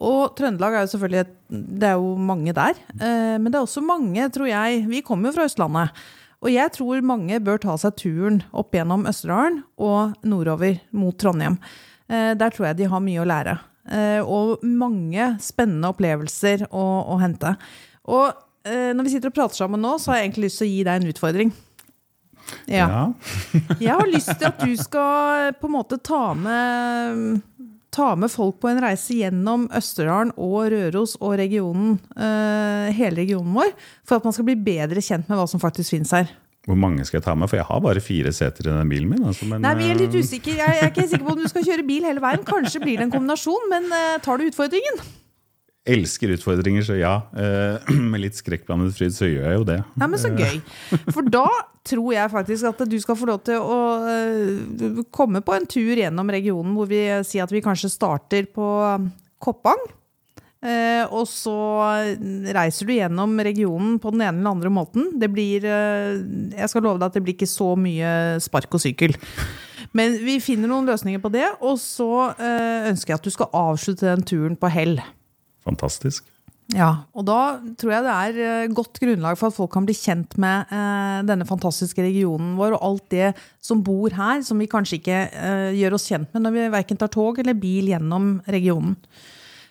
Og 0.00 0.32
Trøndelag 0.38 0.76
er 0.76 0.86
jo 0.86 0.92
selvfølgelig 0.94 1.20
et, 1.24 1.36
Det 1.50 1.88
er 1.88 1.98
jo 1.98 2.14
mange 2.16 2.54
der. 2.56 2.80
Eh, 2.96 3.36
men 3.36 3.50
det 3.50 3.58
er 3.58 3.66
også 3.66 3.82
mange, 3.84 4.28
tror 4.30 4.48
jeg 4.48 4.86
Vi 4.88 5.02
kommer 5.02 5.28
jo 5.28 5.36
fra 5.36 5.48
Østlandet. 5.50 5.90
Og 6.40 6.48
jeg 6.48 6.72
tror 6.72 7.02
mange 7.04 7.40
bør 7.44 7.58
ta 7.60 7.76
seg 7.76 7.96
turen 8.00 8.42
opp 8.56 8.72
gjennom 8.72 9.04
Østerdalen 9.04 9.62
og 9.76 10.14
nordover 10.24 10.78
mot 10.90 11.18
Trondheim. 11.20 11.58
Der 12.08 12.50
tror 12.50 12.70
jeg 12.70 12.78
de 12.78 12.88
har 12.88 13.02
mye 13.04 13.20
å 13.20 13.26
lære. 13.28 13.58
Og 14.24 14.64
mange 14.64 15.34
spennende 15.44 15.90
opplevelser 15.92 16.64
å, 16.72 16.84
å 17.12 17.18
hente. 17.20 17.52
Og 18.08 18.32
når 18.64 19.04
vi 19.04 19.12
sitter 19.12 19.28
og 19.28 19.36
prater 19.36 19.60
sammen 19.60 19.84
nå, 19.84 19.98
så 20.00 20.14
har 20.14 20.22
jeg 20.22 20.30
egentlig 20.30 20.48
lyst 20.48 20.62
til 20.62 20.70
å 20.70 20.72
gi 20.72 20.80
deg 20.88 20.96
en 20.96 21.12
utfordring. 21.12 21.52
Ja. 22.70 22.86
Ja. 22.88 23.04
Jeg 23.86 23.94
har 23.94 24.10
lyst 24.10 24.32
til 24.36 24.48
at 24.48 24.60
du 24.62 24.74
skal 24.78 25.54
på 25.60 25.70
en 25.70 25.74
måte 25.76 25.98
ta 26.02 26.34
med, 26.38 27.40
ta 27.94 28.12
med 28.18 28.30
folk 28.32 28.60
på 28.62 28.70
en 28.70 28.82
reise 28.84 29.16
gjennom 29.18 29.68
Østerdalen 29.76 30.34
og 30.36 30.70
Røros 30.74 31.16
og 31.20 31.38
regionen, 31.40 31.98
eh, 32.16 32.90
hele 32.96 33.22
regionen 33.22 33.54
vår, 33.56 33.74
for 34.06 34.20
at 34.20 34.28
man 34.28 34.36
skal 34.36 34.48
bli 34.50 34.58
bedre 34.70 35.02
kjent 35.04 35.30
med 35.30 35.40
hva 35.40 35.48
som 35.50 35.62
faktisk 35.62 35.96
finnes 35.96 36.14
her. 36.14 36.30
Hvor 36.68 36.76
mange 36.76 37.04
skal 37.08 37.18
jeg 37.18 37.24
ta 37.24 37.32
med? 37.34 37.48
For 37.48 37.56
jeg 37.56 37.66
har 37.66 37.80
bare 37.80 38.02
fire 38.04 38.30
seter 38.36 38.68
i 38.68 38.72
den 38.74 38.90
bilen 38.92 39.08
min. 39.08 39.22
Altså, 39.26 39.46
men, 39.48 39.62
Nei, 39.64 39.72
Vi 39.78 39.86
er 39.90 39.96
litt 39.96 40.12
eh, 40.14 40.20
usikre. 40.20 40.58
Jeg 40.58 40.82
er 40.82 40.90
ikke 40.92 41.06
sikker 41.08 41.24
på 41.26 41.32
om 41.32 41.40
du 41.40 41.48
skal 41.48 41.64
kjøre 41.66 41.86
bil 41.88 42.04
hele 42.04 42.20
veien. 42.22 42.44
Kanskje 42.46 42.82
blir 42.82 43.00
det 43.00 43.08
en 43.08 43.14
kombinasjon, 43.14 43.64
men 43.72 43.88
eh, 43.96 44.18
tar 44.22 44.38
du 44.38 44.44
utfordringen? 44.44 45.00
Elsker 45.88 46.34
utfordringer, 46.34 46.84
så 46.84 46.96
ja. 46.98 47.14
Eh, 47.32 47.92
med 48.12 48.24
litt 48.24 48.38
skrekkblandet 48.38 48.96
fryd 48.96 49.14
så 49.16 49.28
gjør 49.28 49.46
jeg 49.48 49.60
jo 49.60 49.68
det. 49.68 49.78
Ja, 50.00 50.08
men 50.08 50.20
så 50.20 50.32
gøy. 50.34 50.60
For 51.12 51.26
da 51.26 51.46
tror 51.86 52.10
jeg 52.12 52.32
faktisk 52.32 52.68
at 52.68 52.82
du 52.90 52.98
skal 53.00 53.16
få 53.16 53.30
lov 53.30 53.40
til 53.48 53.62
å 53.62 53.78
eh, 54.10 55.00
komme 55.14 55.42
på 55.44 55.56
en 55.56 55.68
tur 55.70 55.94
gjennom 55.96 56.30
regionen 56.32 56.76
hvor 56.76 56.90
vi 56.90 57.06
sier 57.26 57.46
at 57.46 57.54
vi 57.54 57.64
kanskje 57.64 57.92
starter 57.92 58.50
på 58.52 58.68
Koppang. 59.40 59.88
Eh, 60.60 61.06
og 61.08 61.24
så 61.24 61.56
reiser 62.52 62.84
du 62.84 62.92
gjennom 62.92 63.38
regionen 63.40 63.94
på 63.96 64.12
den 64.12 64.26
ene 64.26 64.42
eller 64.42 64.52
andre 64.52 64.72
måten. 64.72 65.06
Det 65.16 65.30
blir 65.32 65.64
eh, 65.64 66.18
Jeg 66.52 66.68
skal 66.68 66.84
love 66.84 67.00
deg 67.00 67.08
at 67.08 67.16
det 67.16 67.22
blir 67.24 67.38
ikke 67.38 67.48
så 67.48 67.72
mye 67.80 68.10
spark 68.44 68.76
og 68.76 68.84
sykkel. 68.84 69.16
Men 69.96 70.18
vi 70.22 70.36
finner 70.44 70.70
noen 70.70 70.86
løsninger 70.86 71.22
på 71.22 71.32
det, 71.32 71.46
og 71.64 71.80
så 71.80 72.10
eh, 72.36 72.90
ønsker 72.92 73.14
jeg 73.14 73.22
at 73.22 73.26
du 73.26 73.32
skal 73.32 73.50
avslutte 73.56 74.06
den 74.06 74.22
turen 74.28 74.60
på 74.60 74.70
hell. 74.70 75.00
Fantastisk. 75.70 76.28
Ja, 76.70 76.90
og 77.18 77.24
da 77.26 77.58
tror 77.80 77.90
jeg 77.96 78.04
det 78.06 78.12
er 78.14 78.36
eh, 78.44 78.72
godt 78.74 79.00
grunnlag 79.02 79.38
for 79.38 79.50
at 79.50 79.56
folk 79.56 79.72
kan 79.74 79.86
bli 79.88 79.94
kjent 79.96 80.36
med 80.38 80.70
eh, 80.70 81.16
denne 81.26 81.46
fantastiske 81.48 82.02
regionen 82.04 82.52
vår 82.58 82.76
og 82.76 82.84
alt 82.86 83.06
det 83.10 83.32
som 83.64 83.82
bor 83.82 84.14
her, 84.14 84.44
som 84.46 84.60
vi 84.62 84.68
kanskje 84.70 85.00
ikke 85.00 85.18
eh, 85.26 85.70
gjør 85.80 85.98
oss 85.98 86.06
kjent 86.12 86.30
med 86.30 86.44
når 86.44 86.54
vi 86.54 86.68
verken 86.76 87.00
tar 87.00 87.10
tog 87.10 87.42
eller 87.42 87.58
bil 87.58 87.90
gjennom 87.90 88.36
regionen. 88.46 88.94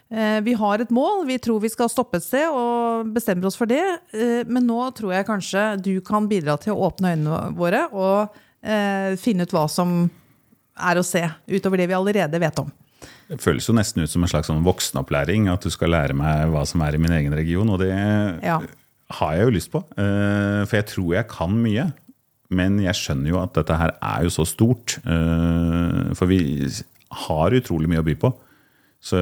Eh, 0.09 0.41
vi 0.43 0.57
har 0.59 0.81
et 0.81 0.91
mål, 0.91 1.23
vi 1.29 1.37
tror 1.39 1.61
vi 1.63 1.71
skal 1.71 1.91
stoppe 1.91 2.19
et 2.19 2.25
sted 2.25 2.49
og 2.49 3.13
bestemmer 3.15 3.47
oss 3.47 3.59
for 3.59 3.69
det. 3.69 3.83
Eh, 4.11 4.43
men 4.49 4.67
nå 4.67 4.81
tror 4.97 5.15
jeg 5.15 5.27
kanskje 5.29 5.65
du 5.85 5.93
kan 6.05 6.27
bidra 6.27 6.57
til 6.59 6.75
å 6.75 6.89
åpne 6.89 7.13
øynene 7.13 7.41
våre 7.55 7.85
og 7.93 8.35
eh, 8.59 9.15
finne 9.21 9.47
ut 9.47 9.55
hva 9.55 9.67
som 9.71 10.01
er 10.79 10.99
å 10.99 11.05
se, 11.05 11.23
utover 11.47 11.79
det 11.79 11.89
vi 11.91 11.95
allerede 11.95 12.43
vet 12.43 12.59
om. 12.59 12.75
Det 13.29 13.39
føles 13.41 13.67
jo 13.69 13.73
nesten 13.77 14.01
ut 14.03 14.09
som 14.09 14.23
en 14.25 14.29
slags 14.31 14.47
sånn 14.49 14.63
voksenopplæring, 14.65 15.47
at 15.53 15.61
du 15.61 15.69
skal 15.69 15.91
lære 15.93 16.15
meg 16.17 16.49
hva 16.49 16.65
som 16.67 16.81
er 16.81 16.95
i 16.97 17.01
min 17.01 17.11
egen 17.13 17.33
region. 17.37 17.69
Og 17.69 17.79
det 17.79 17.89
Ja. 18.43 18.59
har 19.11 19.33
jeg 19.35 19.43
jo 19.45 19.51
lyst 19.57 19.71
på. 19.71 19.83
eh, 19.97 20.65
For 20.65 20.75
jeg 20.77 20.85
tror 20.87 21.13
jeg 21.13 21.27
kan 21.27 21.51
mye. 21.63 21.93
Men 22.51 22.79
jeg 22.81 22.95
skjønner 22.97 23.29
jo 23.29 23.39
at 23.43 23.53
dette 23.53 23.77
her 23.77 23.91
er 24.01 24.23
jo 24.23 24.29
så 24.29 24.45
stort. 24.47 24.97
eh, 25.05 26.13
For 26.15 26.25
vi 26.25 26.67
har 27.11 27.51
utrolig 27.51 27.87
mye 27.87 28.01
å 28.01 28.05
by 28.05 28.15
på. 28.15 28.33
Så 29.01 29.15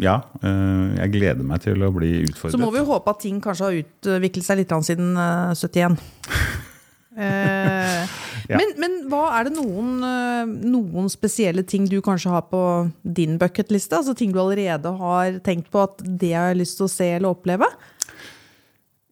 ja, 0.00 0.16
eh, 0.42 0.96
jeg 0.98 1.12
gleder 1.12 1.44
meg 1.44 1.60
til 1.60 1.74
å 1.78 1.92
bli 1.94 2.24
utfordret. 2.24 2.56
Så 2.56 2.58
må 2.58 2.72
vi 2.72 2.78
jo 2.78 2.86
håpe 2.88 3.08
at 3.10 3.20
ting 3.20 3.40
kanskje 3.40 3.64
har 3.68 3.76
utviklet 3.84 4.42
seg 4.42 4.56
litt 4.58 4.68
siden 4.82 5.16
eh, 5.16 5.54
71. 5.54 5.98
Eh, 7.16 8.06
Ja. 8.50 8.58
men, 8.58 8.72
men 8.82 8.94
hva 9.08 9.20
er 9.38 9.46
det 9.46 9.52
noen, 9.54 10.02
eh, 10.02 10.48
noen 10.66 11.06
spesielle 11.08 11.62
ting 11.64 11.84
du 11.88 12.00
kanskje 12.04 12.32
har 12.34 12.42
på 12.50 12.60
din 13.06 13.36
bucketliste? 13.40 13.94
Altså 14.00 14.16
ting 14.18 14.32
du 14.34 14.40
allerede 14.42 14.90
har 14.98 15.36
tenkt 15.46 15.70
på 15.72 15.84
at 15.86 16.02
det 16.02 16.32
har 16.34 16.50
jeg 16.50 16.58
lyst 16.64 16.76
til 16.80 16.88
å 16.88 16.90
se 16.90 17.06
eller 17.14 17.30
oppleve? 17.36 17.68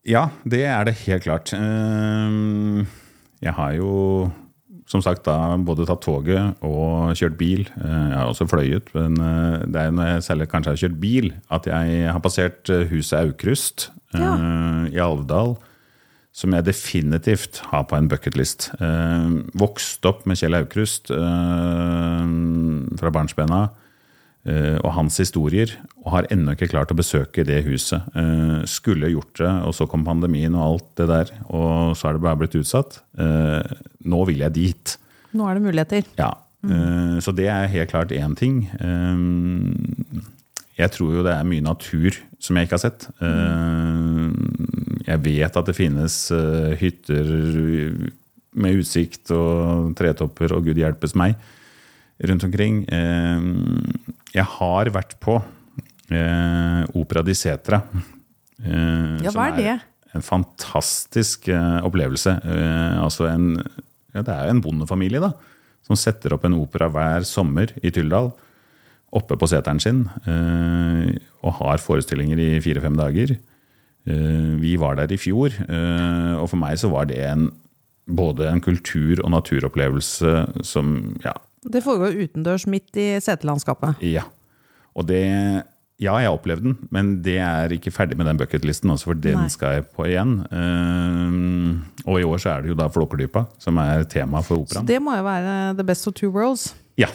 Ja, 0.09 0.27
det 0.45 0.65
er 0.67 0.85
det 0.91 0.97
helt 1.07 1.25
klart. 1.29 1.55
Eh, 1.55 2.85
Jeg 3.41 3.55
har 3.57 3.73
jo 3.79 3.93
som 4.91 5.01
sagt 5.07 5.23
da 5.31 5.55
både 5.63 5.87
tatt 5.87 6.03
toget 6.03 6.59
og 6.67 7.15
kjørt 7.17 7.39
bil. 7.39 7.63
Jeg 7.79 8.11
har 8.19 8.27
også 8.27 8.49
fløyet, 8.51 8.91
men 8.99 9.15
det 9.71 9.79
er 9.87 9.93
når 9.95 10.09
jeg 10.17 10.25
særlig 10.27 10.49
kanskje 10.51 10.73
har 10.75 10.81
kjørt 10.83 10.97
bil 11.01 11.31
at 11.55 11.69
jeg 11.71 12.09
har 12.11 12.21
passert 12.25 12.67
huset 12.91 13.21
Aukrust 13.23 13.87
ja. 14.13 14.35
i 14.91 14.99
Alvdal. 14.99 15.55
Som 16.33 16.55
jeg 16.55 16.69
definitivt 16.69 17.59
har 17.73 17.89
på 17.91 17.97
en 17.99 18.09
bucketlist. 18.11 18.71
Eh, 18.79 19.31
vokst 19.59 20.07
opp 20.07 20.23
med 20.31 20.39
Kjell 20.39 20.55
Aukrust 20.61 21.11
eh, 21.11 22.27
fra 23.01 23.13
barnsbena 23.17 23.63
eh, 24.47 24.77
og 24.79 24.93
hans 24.95 25.19
historier, 25.21 25.75
og 26.05 26.15
har 26.15 26.29
ennå 26.31 26.55
ikke 26.55 26.71
klart 26.71 26.95
å 26.95 26.99
besøke 26.99 27.45
det 27.47 27.65
huset. 27.67 28.07
Eh, 28.15 28.61
skulle 28.71 29.11
gjort 29.11 29.43
det, 29.43 29.51
og 29.67 29.75
så 29.77 29.89
kom 29.91 30.07
pandemien 30.07 30.55
og 30.55 30.67
alt 30.69 30.89
det 31.03 31.09
der, 31.11 31.35
og 31.51 31.99
så 31.99 32.11
er 32.11 32.17
det 32.17 32.25
bare 32.29 32.43
blitt 32.45 32.59
utsatt. 32.63 33.03
Eh, 33.19 33.75
nå 34.07 34.23
vil 34.31 34.47
jeg 34.47 34.57
dit. 34.57 34.97
Nå 35.35 35.51
er 35.51 35.59
det 35.59 35.67
muligheter. 35.67 36.15
Ja. 36.21 36.33
Mm. 36.61 37.23
så 37.25 37.33
det 37.33 37.47
er 37.49 37.71
helt 37.73 37.89
klart 37.89 38.11
én 38.13 38.35
ting. 38.37 38.67
Eh, 38.85 40.21
jeg 40.81 40.93
tror 40.95 41.15
jo 41.15 41.25
det 41.25 41.33
er 41.35 41.49
mye 41.49 41.65
natur 41.65 42.17
som 42.41 42.57
jeg 42.57 42.69
ikke 42.69 42.79
har 42.79 42.85
sett. 42.85 43.07
Eh, 43.21 44.00
jeg 45.11 45.23
vet 45.25 45.57
at 45.59 45.67
det 45.69 45.77
finnes 45.77 46.17
eh, 46.35 46.75
hytter 46.81 47.31
med 48.61 48.81
utsikt 48.81 49.31
og 49.35 49.93
tretopper 49.99 50.55
og 50.57 50.67
gud 50.69 50.79
hjelpes 50.81 51.15
meg 51.19 51.37
rundt 52.27 52.45
omkring. 52.47 52.83
Eh, 52.91 53.47
Jeg 54.37 54.47
har 54.57 54.91
vært 54.95 55.17
på 55.23 55.39
eh, 56.13 56.83
Opera 56.95 57.25
di 57.27 57.35
Setra. 57.35 57.83
Ja, 58.61 59.33
hva 59.33 59.49
er 59.51 59.57
det? 59.57 59.77
En 60.13 60.25
fantastisk 60.27 61.47
opplevelse. 61.87 62.35
Altså 63.01 63.29
en, 63.31 63.55
ja, 64.13 64.21
det 64.27 64.35
er 64.35 64.49
jo 64.49 64.55
en 64.57 64.63
bondefamilie 64.65 65.21
da, 65.23 65.31
som 65.87 65.97
setter 65.97 66.35
opp 66.35 66.45
en 66.45 66.59
opera 66.59 66.91
hver 66.93 67.25
sommer 67.25 67.71
i 67.81 67.93
Tyldal. 67.95 68.33
Oppe 69.17 69.39
på 69.39 69.49
seteren 69.49 69.81
sin. 69.83 70.03
og 71.41 71.55
har 71.63 71.81
forestillinger 71.83 72.43
i 72.43 72.51
fire-fem 72.63 72.99
dager. 72.99 73.37
Eh, 74.09 74.55
vi 74.61 74.77
var 74.81 74.97
der 74.97 75.13
i 75.13 75.19
fjor, 75.21 75.53
eh, 75.69 76.35
og 76.41 76.49
for 76.49 76.57
meg 76.61 76.79
så 76.81 76.89
var 76.93 77.05
det 77.11 77.19
en, 77.27 77.51
både 78.09 78.49
en 78.51 78.61
kultur- 78.65 79.21
og 79.25 79.31
naturopplevelse 79.31 80.65
som 80.65 81.17
ja, 81.25 81.35
Det 81.63 81.83
foregår 81.85 82.17
utendørs 82.25 82.67
midt 82.67 82.97
i 82.97 83.11
setelandskapet. 83.21 84.01
ja. 84.03 84.23
Og 84.97 85.07
det 85.07 85.65
Ja, 86.01 86.15
jeg 86.17 86.31
har 86.31 86.33
opplevd 86.39 86.63
den, 86.65 86.79
men 86.91 87.23
det 87.23 87.37
er 87.45 87.69
ikke 87.77 87.91
ferdig 87.93 88.17
med 88.17 88.25
den 88.25 88.39
bucketlisten, 88.41 88.89
for 88.99 89.13
den 89.13 89.37
Nei. 89.37 89.49
skal 89.53 89.75
jeg 89.75 89.85
på 89.93 90.07
igjen. 90.09 90.39
Eh, 90.49 92.07
og 92.09 92.21
i 92.21 92.25
år 92.25 92.41
så 92.41 92.55
er 92.55 92.63
det 92.63 92.71
jo 92.73 92.75
da 92.79 92.89
Flåklypa 92.89 93.43
som 93.61 93.77
er 93.77 94.05
tema 94.09 94.41
for 94.41 94.65
Så 94.67 94.81
det 94.87 94.97
må 95.03 95.13
jo 95.19 95.23
være 95.23 95.77
the 95.77 95.85
best 95.85 96.09
of 96.09 96.15
two 96.15 96.31
worlds. 96.31 96.75
Ja. 96.97 97.09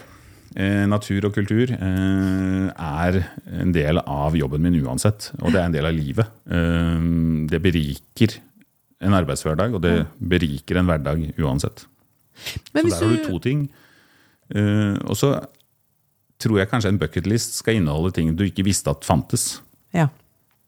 Eh, 0.56 0.86
natur 0.88 1.26
og 1.28 1.34
kultur 1.36 1.72
eh, 1.76 2.68
er 2.72 3.16
en 3.60 3.74
del 3.76 4.00
av 4.00 4.38
jobben 4.40 4.64
min 4.64 4.78
uansett, 4.86 5.34
og 5.42 5.52
det 5.52 5.60
er 5.60 5.66
en 5.68 5.74
del 5.76 5.88
av 5.90 5.96
livet. 5.98 6.30
Eh, 6.48 7.02
det 7.52 7.60
beriker 7.64 8.38
en 9.04 9.18
arbeidshverdag, 9.18 9.76
og 9.76 9.84
det 9.84 9.98
beriker 10.16 10.80
en 10.80 10.88
hverdag 10.88 11.26
uansett. 11.44 11.84
Så 12.40 12.72
der 12.72 12.88
har 12.96 13.12
du 13.12 13.26
to 13.26 13.40
ting. 13.44 13.66
Eh, 14.56 14.96
og 15.04 15.20
så 15.20 15.34
tror 16.40 16.62
jeg 16.62 16.72
kanskje 16.72 16.94
en 16.94 17.02
bucketlist 17.04 17.60
skal 17.60 17.82
inneholde 17.82 18.14
ting 18.16 18.32
du 18.36 18.46
ikke 18.48 18.66
visste 18.68 18.94
at 18.94 19.08
fantes. 19.08 19.58
ja. 19.96 20.08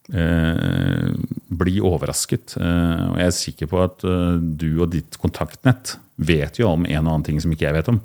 Eh, 0.08 1.10
bli 1.52 1.82
overrasket. 1.84 2.54
Og 2.56 3.18
jeg 3.20 3.28
er 3.28 3.34
sikker 3.36 3.68
på 3.68 3.82
at 3.84 4.04
du 4.40 4.80
og 4.80 4.94
ditt 4.94 5.18
kontaktnett 5.20 5.98
vet 6.16 6.60
jo 6.62 6.70
om 6.70 6.86
en 6.86 7.02
og 7.02 7.12
annen 7.12 7.26
ting 7.28 7.42
som 7.44 7.52
ikke 7.52 7.66
jeg 7.66 7.76
vet 7.76 7.90
om. 7.92 7.98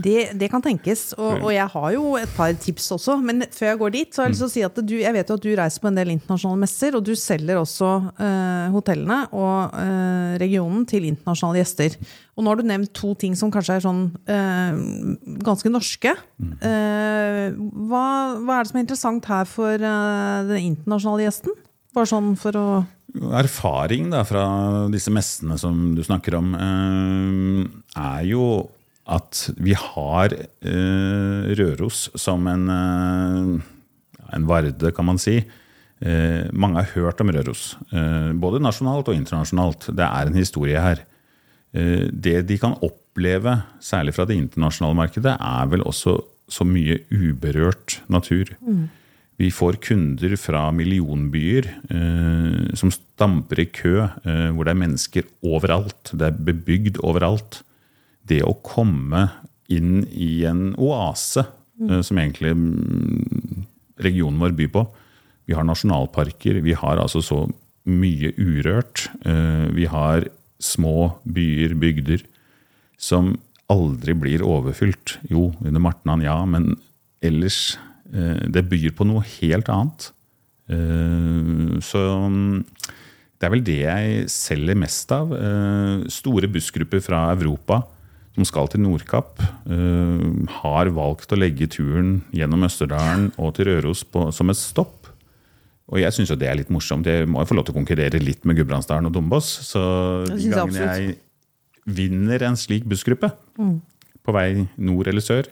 Det, 0.00 0.32
det 0.40 0.48
kan 0.48 0.62
tenkes, 0.64 1.10
og, 1.18 1.42
og 1.44 1.50
jeg 1.52 1.68
har 1.74 1.88
jo 1.92 2.14
et 2.16 2.30
par 2.32 2.54
tips 2.56 2.86
også. 2.96 3.18
Men 3.20 3.44
før 3.52 3.68
jeg 3.68 3.80
går 3.82 3.92
dit, 3.92 4.08
så 4.08 4.22
har 4.22 4.28
jeg 4.28 4.32
lyst 4.32 4.42
til 4.42 4.48
å 4.48 4.52
si 4.54 4.64
at 4.64 4.80
du, 4.88 4.94
jeg 5.02 5.14
vet 5.16 5.28
jo 5.28 5.36
at 5.36 5.44
du 5.44 5.50
reiser 5.58 5.84
på 5.84 5.90
en 5.90 5.98
del 5.98 6.14
internasjonale 6.14 6.62
messer, 6.64 6.96
og 6.96 7.04
du 7.04 7.12
selger 7.18 7.60
også 7.60 7.90
eh, 8.16 8.72
hotellene 8.72 9.18
og 9.36 9.76
eh, 9.82 10.32
regionen 10.40 10.86
til 10.88 11.10
internasjonale 11.10 11.60
gjester. 11.60 11.98
Og 12.32 12.44
nå 12.44 12.52
har 12.54 12.62
du 12.62 12.70
nevnt 12.72 12.94
to 12.96 13.12
ting 13.20 13.36
som 13.36 13.52
kanskje 13.52 13.76
er 13.76 13.84
sånn 13.84 14.06
eh, 14.32 14.80
ganske 15.44 15.72
norske. 15.72 16.16
Eh, 16.40 17.44
hva, 17.52 18.06
hva 18.40 18.56
er 18.56 18.64
det 18.64 18.72
som 18.72 18.80
er 18.80 18.86
interessant 18.86 19.28
her 19.28 19.48
for 19.50 19.76
eh, 19.76 20.38
den 20.48 20.72
internasjonale 20.72 21.28
gjesten? 21.28 21.62
Bare 21.92 22.08
sånn 22.08 22.34
for 22.40 22.56
å 22.56 22.66
Erfaring 23.12 24.06
da, 24.08 24.22
fra 24.24 24.42
disse 24.88 25.12
messene 25.12 25.58
som 25.60 25.90
du 25.92 26.00
snakker 26.00 26.38
om, 26.38 26.54
eh, 26.56 27.66
er 28.00 28.22
jo 28.24 28.46
at 29.10 29.48
vi 29.58 29.74
har 29.78 30.34
eh, 30.34 31.52
Røros 31.58 32.06
som 32.18 32.46
en, 32.50 32.68
eh, 32.70 34.34
en 34.36 34.46
varde, 34.48 34.92
kan 34.94 35.08
man 35.08 35.18
si. 35.18 35.40
Eh, 36.02 36.44
mange 36.52 36.82
har 36.82 36.94
hørt 36.94 37.20
om 37.22 37.30
Røros, 37.30 37.76
både 38.34 38.62
nasjonalt 38.62 39.10
og 39.10 39.14
internasjonalt. 39.14 39.90
Det 39.94 40.06
er 40.06 40.30
en 40.30 40.38
historie 40.38 40.80
her. 40.82 41.04
Eh, 41.72 42.08
det 42.12 42.42
de 42.48 42.58
kan 42.60 42.76
oppleve, 42.84 43.56
særlig 43.80 44.14
fra 44.16 44.26
det 44.28 44.36
internasjonale 44.36 44.98
markedet, 44.98 45.36
er 45.38 45.70
vel 45.72 45.84
også 45.88 46.18
så 46.52 46.66
mye 46.68 47.00
uberørt 47.10 48.02
natur. 48.12 48.52
Vi 49.40 49.48
får 49.50 49.80
kunder 49.82 50.36
fra 50.36 50.66
millionbyer 50.70 51.66
eh, 51.90 52.74
som 52.76 52.92
stamper 52.92 53.62
i 53.62 53.68
kø, 53.72 53.94
eh, 54.04 54.50
hvor 54.52 54.68
det 54.68 54.74
er 54.74 54.82
mennesker 54.82 55.28
overalt. 55.42 56.12
Det 56.12 56.28
er 56.28 56.42
bebygd 56.50 57.00
overalt. 57.02 57.62
Det 58.32 58.40
å 58.48 58.56
komme 58.64 59.26
inn 59.72 60.02
i 60.10 60.44
en 60.48 60.72
oase, 60.80 61.44
mm. 61.80 62.00
som 62.04 62.20
egentlig 62.20 62.54
mm, 62.56 63.64
regionen 64.02 64.40
vår 64.42 64.56
byr 64.58 64.72
på. 64.74 64.84
Vi 65.48 65.56
har 65.56 65.66
nasjonalparker, 65.66 66.60
vi 66.64 66.76
har 66.78 67.00
altså 67.02 67.22
så 67.24 67.42
mye 67.88 68.32
urørt. 68.38 69.08
Eh, 69.26 69.66
vi 69.74 69.88
har 69.90 70.28
små 70.62 71.12
byer, 71.26 71.74
bygder, 71.78 72.22
som 73.00 73.34
aldri 73.72 74.14
blir 74.18 74.44
overfylt. 74.46 75.16
Jo, 75.30 75.50
under 75.64 75.82
Martnan, 75.82 76.22
ja, 76.22 76.38
men 76.46 76.76
ellers 77.22 77.76
eh, 78.12 78.46
Det 78.52 78.66
byr 78.70 78.92
på 78.94 79.06
noe 79.08 79.24
helt 79.40 79.70
annet. 79.72 80.10
Eh, 80.70 81.80
Så 81.82 82.02
mm, 82.28 82.62
det 83.38 83.48
er 83.48 83.54
vel 83.56 83.66
det 83.66 83.80
jeg 83.80 84.28
selger 84.30 84.78
mest 84.78 85.10
av. 85.14 85.34
Eh, 85.34 86.06
Store 86.12 86.50
bussgrupper 86.50 87.02
fra 87.02 87.24
Europa 87.34 87.82
som 88.32 88.46
skal 88.48 88.68
til 88.72 88.80
Nordkapp, 88.80 89.40
eh, 89.68 90.26
har 90.62 90.90
valgt 90.96 91.32
å 91.34 91.38
legge 91.38 91.68
turen 91.68 92.22
gjennom 92.32 92.64
Østerdalen 92.64 93.30
og 93.36 93.54
til 93.56 93.68
Røros 93.68 94.04
på, 94.08 94.30
som 94.32 94.50
et 94.50 94.60
stopp. 94.60 95.10
Og 95.92 96.00
jeg 96.00 96.14
syns 96.16 96.32
jo 96.32 96.38
det 96.40 96.48
er 96.48 96.56
litt 96.56 96.72
morsomt. 96.72 97.04
Jeg 97.04 97.28
må 97.28 97.42
jo 97.42 97.50
få 97.50 97.58
lov 97.58 97.66
til 97.68 97.74
å 97.74 97.80
konkurrere 97.82 98.22
litt 98.22 98.46
med 98.48 98.56
Gudbrandsdalen 98.56 99.10
og 99.10 99.12
Dombås. 99.12 99.50
Så 99.68 99.82
de 100.30 100.38
jeg 100.38 100.54
gangene 100.54 100.86
jeg 100.88 101.18
vinner 101.84 102.46
en 102.46 102.56
slik 102.56 102.86
bussgruppe 102.88 103.28
på 104.22 104.32
vei 104.32 104.68
nord 104.78 105.10
eller 105.10 105.24
sør, 105.24 105.50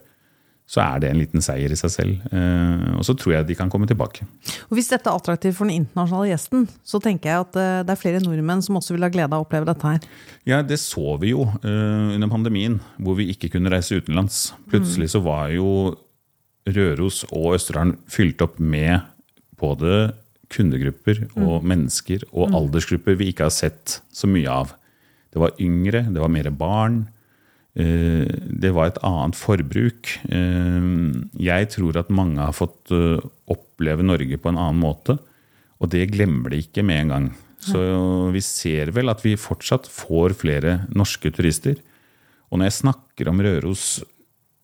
så 0.70 0.78
er 0.84 1.00
det 1.02 1.08
en 1.10 1.18
liten 1.18 1.42
seier 1.42 1.72
i 1.74 1.78
seg 1.78 1.90
selv. 1.90 2.26
Eh, 2.30 2.92
Og 3.00 3.02
så 3.06 3.16
tror 3.18 3.34
jeg 3.34 3.48
de 3.48 3.56
kan 3.58 3.70
komme 3.72 3.88
tilbake. 3.90 4.22
Og 4.70 4.76
Hvis 4.78 4.90
dette 4.92 5.10
er 5.10 5.18
attraktivt 5.18 5.56
for 5.58 5.66
den 5.66 5.82
internasjonale 5.82 6.30
gjesten, 6.30 6.68
så 6.86 7.00
tenker 7.02 7.32
jeg 7.32 7.46
at 7.46 7.58
eh, 7.58 7.80
det 7.88 7.94
er 7.96 7.98
flere 7.98 8.22
nordmenn 8.22 8.62
som 8.62 8.78
også 8.78 8.94
vil 8.94 9.02
ha 9.02 9.10
glede 9.10 9.34
av 9.34 9.42
å 9.42 9.48
oppleve 9.48 9.66
dette 9.66 9.82
her. 9.88 10.06
Ja, 10.46 10.62
det 10.62 10.78
så 10.78 11.16
vi 11.18 11.32
jo 11.34 11.48
eh, 11.64 12.14
under 12.14 12.30
pandemien, 12.30 12.78
hvor 13.02 13.18
vi 13.18 13.32
ikke 13.34 13.50
kunne 13.56 13.72
reise 13.74 13.98
utenlands. 13.98 14.52
Plutselig 14.70 15.10
så 15.10 15.24
var 15.26 15.50
jo 15.56 15.96
Røros 16.70 17.24
og 17.32 17.56
Østerdalen 17.56 17.96
fylt 18.06 18.42
opp 18.44 18.60
med 18.62 19.00
både 19.58 20.12
kundegrupper 20.50 21.24
og 21.38 21.64
mennesker 21.66 22.24
og 22.30 22.54
aldersgrupper 22.54 23.16
vi 23.18 23.30
ikke 23.32 23.46
har 23.48 23.54
sett 23.54 24.00
så 24.12 24.30
mye 24.30 24.50
av. 24.50 24.76
Det 25.30 25.40
var 25.42 25.58
yngre, 25.62 26.04
det 26.10 26.22
var 26.22 26.30
mer 26.32 26.50
barn. 26.50 27.08
Eh, 27.76 28.26
Det 28.62 28.72
var 28.74 28.90
et 28.90 29.00
annet 29.06 29.36
forbruk. 29.38 30.14
Eh, 30.30 30.88
Jeg 31.38 31.70
tror 31.76 31.96
at 32.00 32.10
mange 32.10 32.38
har 32.42 32.52
fått 32.56 32.90
eh, 32.90 33.20
oppleve 33.50 34.02
Norge 34.06 34.38
på 34.38 34.48
en 34.50 34.58
annen 34.60 34.80
måte, 34.80 35.18
og 35.80 35.90
det 35.90 36.10
glemmer 36.12 36.50
de 36.50 36.60
ikke 36.64 36.84
med 36.84 37.00
en 37.04 37.08
gang. 37.14 37.30
Så 37.60 37.80
vi 38.32 38.40
ser 38.40 38.88
vel 38.96 39.08
at 39.12 39.20
vi 39.24 39.34
fortsatt 39.36 39.84
får 39.92 40.32
flere 40.40 40.86
norske 40.96 41.28
turister. 41.32 41.76
Og 42.48 42.58
når 42.58 42.70
jeg 42.70 42.78
snakker 42.78 43.28
om 43.28 43.40
Røros 43.44 44.00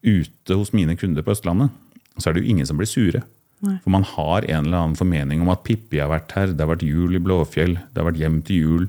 ute 0.07 0.57
hos 0.57 0.73
mine 0.73 0.97
kunder 0.97 1.25
på 1.25 1.35
Østlandet, 1.35 1.71
så 2.17 2.31
er 2.31 2.37
det 2.37 2.45
jo 2.45 2.53
ingen 2.55 2.69
som 2.69 2.79
blir 2.81 2.89
sure. 2.89 3.21
For 3.61 3.93
man 3.93 4.05
har 4.05 4.45
en 4.49 4.67
eller 4.69 4.79
annen 4.81 4.97
formening 4.99 5.41
om 5.45 5.51
at 5.53 5.63
Pippi 5.65 6.01
har 6.01 6.09
vært 6.13 6.33
her, 6.37 6.53
det 6.53 6.61
har 6.65 6.73
vært 6.75 6.85
jul 6.89 7.17
i 7.17 7.21
Blåfjell, 7.23 7.77
det 7.93 8.01
har 8.01 8.09
vært 8.11 8.21
hjem 8.21 8.41
til 8.49 8.57
jul. 8.63 8.87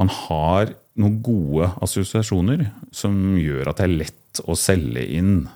Man 0.00 0.08
har 0.12 0.72
noen 1.00 1.20
gode 1.24 1.70
assosiasjoner 1.82 2.66
som 2.94 3.14
gjør 3.40 3.70
at 3.70 3.80
det 3.80 3.86
er 3.86 3.98
lett 4.04 4.42
å 4.46 4.56
selge 4.58 5.02
inn 5.16 5.46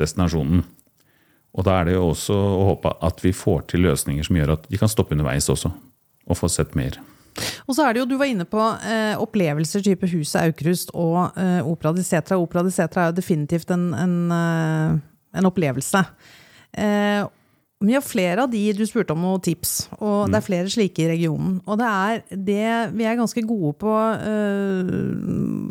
destinasjonen. 0.00 0.64
Og 1.54 1.66
da 1.66 1.78
er 1.78 1.88
det 1.88 1.96
jo 1.96 2.08
også 2.10 2.34
å 2.34 2.62
håpe 2.72 2.94
at 3.06 3.20
vi 3.22 3.30
får 3.36 3.68
til 3.70 3.84
løsninger 3.86 4.26
som 4.26 4.38
gjør 4.38 4.56
at 4.56 4.64
de 4.70 4.80
kan 4.80 4.90
stoppe 4.90 5.14
underveis 5.14 5.46
også, 5.52 5.70
og 6.26 6.38
få 6.38 6.50
sett 6.50 6.74
mer. 6.78 6.98
Og 7.66 7.74
så 7.76 7.84
er 7.84 7.94
det 7.94 8.02
jo, 8.02 8.08
du 8.10 8.16
var 8.18 8.30
inne 8.30 8.46
på 8.46 8.62
eh, 8.86 9.14
opplevelser 9.20 9.82
type 9.84 10.08
Huset 10.12 10.40
Aukrust 10.42 10.92
og 10.94 11.38
eh, 11.40 11.66
Opera 11.66 11.94
di 11.94 12.04
Setra. 12.06 12.38
Opera 12.38 12.62
di 12.66 12.74
Setra 12.74 13.04
er 13.04 13.12
jo 13.12 13.18
definitivt 13.18 13.70
en, 13.74 13.88
en, 13.98 14.18
eh, 14.34 14.98
en 15.38 15.48
opplevelse. 15.50 16.04
Eh, 16.78 17.24
vi 17.84 17.96
har 17.96 18.04
flere 18.04 18.44
av 18.44 18.50
de 18.52 18.60
du 18.76 18.82
spurte 18.88 19.14
om 19.14 19.22
noen 19.24 19.42
tips, 19.44 19.72
og 19.98 20.30
det 20.32 20.38
er 20.38 20.46
flere 20.46 20.70
slike 20.72 21.04
i 21.04 21.08
regionen. 21.10 21.58
Og 21.68 21.78
det 21.80 21.88
er 21.88 22.22
det 22.30 22.68
vi 22.94 23.06
er 23.08 23.18
ganske 23.18 23.44
gode 23.46 23.74
på, 23.80 23.94
eh, 24.14 24.92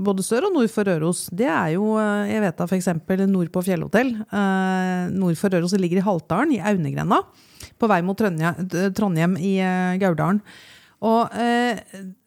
både 0.04 0.26
sør 0.26 0.50
og 0.50 0.58
nord 0.58 0.72
for 0.74 0.90
Røros, 0.90 1.26
det 1.34 1.50
er 1.50 1.74
jo, 1.76 1.96
eh, 2.02 2.34
jeg 2.34 2.44
vet 2.46 2.60
da 2.60 2.68
f.eks. 2.68 2.92
nord 3.28 3.52
på 3.54 3.66
Fjellhotell. 3.66 4.14
Eh, 4.26 5.10
nord 5.16 5.40
for 5.40 5.54
Røros 5.54 5.76
ligger 5.80 6.02
i 6.02 6.06
Haltdalen, 6.06 6.54
i 6.54 6.62
Aunegrenda, 6.62 7.24
på 7.80 7.90
vei 7.90 8.02
mot 8.06 8.18
Trondheim, 8.18 8.70
Trondheim 8.94 9.38
i 9.40 9.58
Gauldalen. 10.02 10.44
Og 11.04 11.36
eh, 11.36 11.84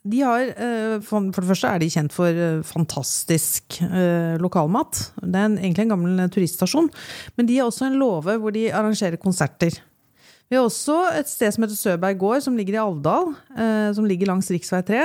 de 0.06 0.22
har 0.22 0.52
eh, 0.52 0.94
for, 1.04 1.32
det 1.32 1.48
første 1.48 1.72
er 1.72 1.82
de 1.82 1.90
kjent 1.92 2.14
for 2.14 2.28
eh, 2.28 2.62
fantastisk 2.66 3.80
lokalmat. 4.42 5.02
Det 5.22 5.40
er 5.40 5.50
en, 5.50 5.58
egentlig 5.58 5.86
en 5.86 5.96
gammel 5.96 6.24
turiststasjon. 6.32 6.90
Men 7.38 7.48
de 7.48 7.60
har 7.60 7.70
også 7.70 7.88
en 7.88 8.00
låve 8.00 8.36
hvor 8.40 8.54
de 8.54 8.68
arrangerer 8.68 9.20
konserter. 9.20 9.80
Vi 10.46 10.54
har 10.54 10.62
også 10.62 10.94
et 11.18 11.26
sted 11.26 11.50
som 11.50 11.64
heter 11.64 11.74
Søberg 11.74 12.20
gård, 12.20 12.44
som 12.44 12.54
ligger 12.54 12.76
i 12.76 12.78
Alvdal. 12.78 13.32
Som 13.96 14.06
ligger 14.06 14.28
langs 14.30 14.46
rv. 14.52 14.60
3. 14.86 15.00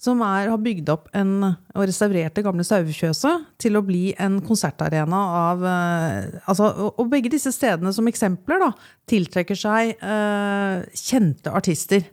Som 0.00 0.22
er, 0.24 0.48
har 0.48 0.62
bygd 0.62 0.88
opp 0.88 1.10
en, 1.12 1.50
og 1.74 1.82
restaurert 1.82 2.32
det 2.38 2.46
gamle 2.46 2.64
sauefjøset 2.64 3.44
til 3.60 3.76
å 3.76 3.84
bli 3.84 4.14
en 4.16 4.38
konsertarena 4.44 5.20
av 5.42 5.66
altså, 5.68 6.70
og 6.94 7.12
begge 7.12 7.34
disse 7.34 7.52
stedene 7.52 7.92
som 7.92 8.08
eksempler 8.08 8.64
da, 8.64 8.70
tiltrekker 9.12 9.60
seg 9.66 9.98
eh, 10.00 10.86
kjente 10.96 11.52
artister. 11.52 12.08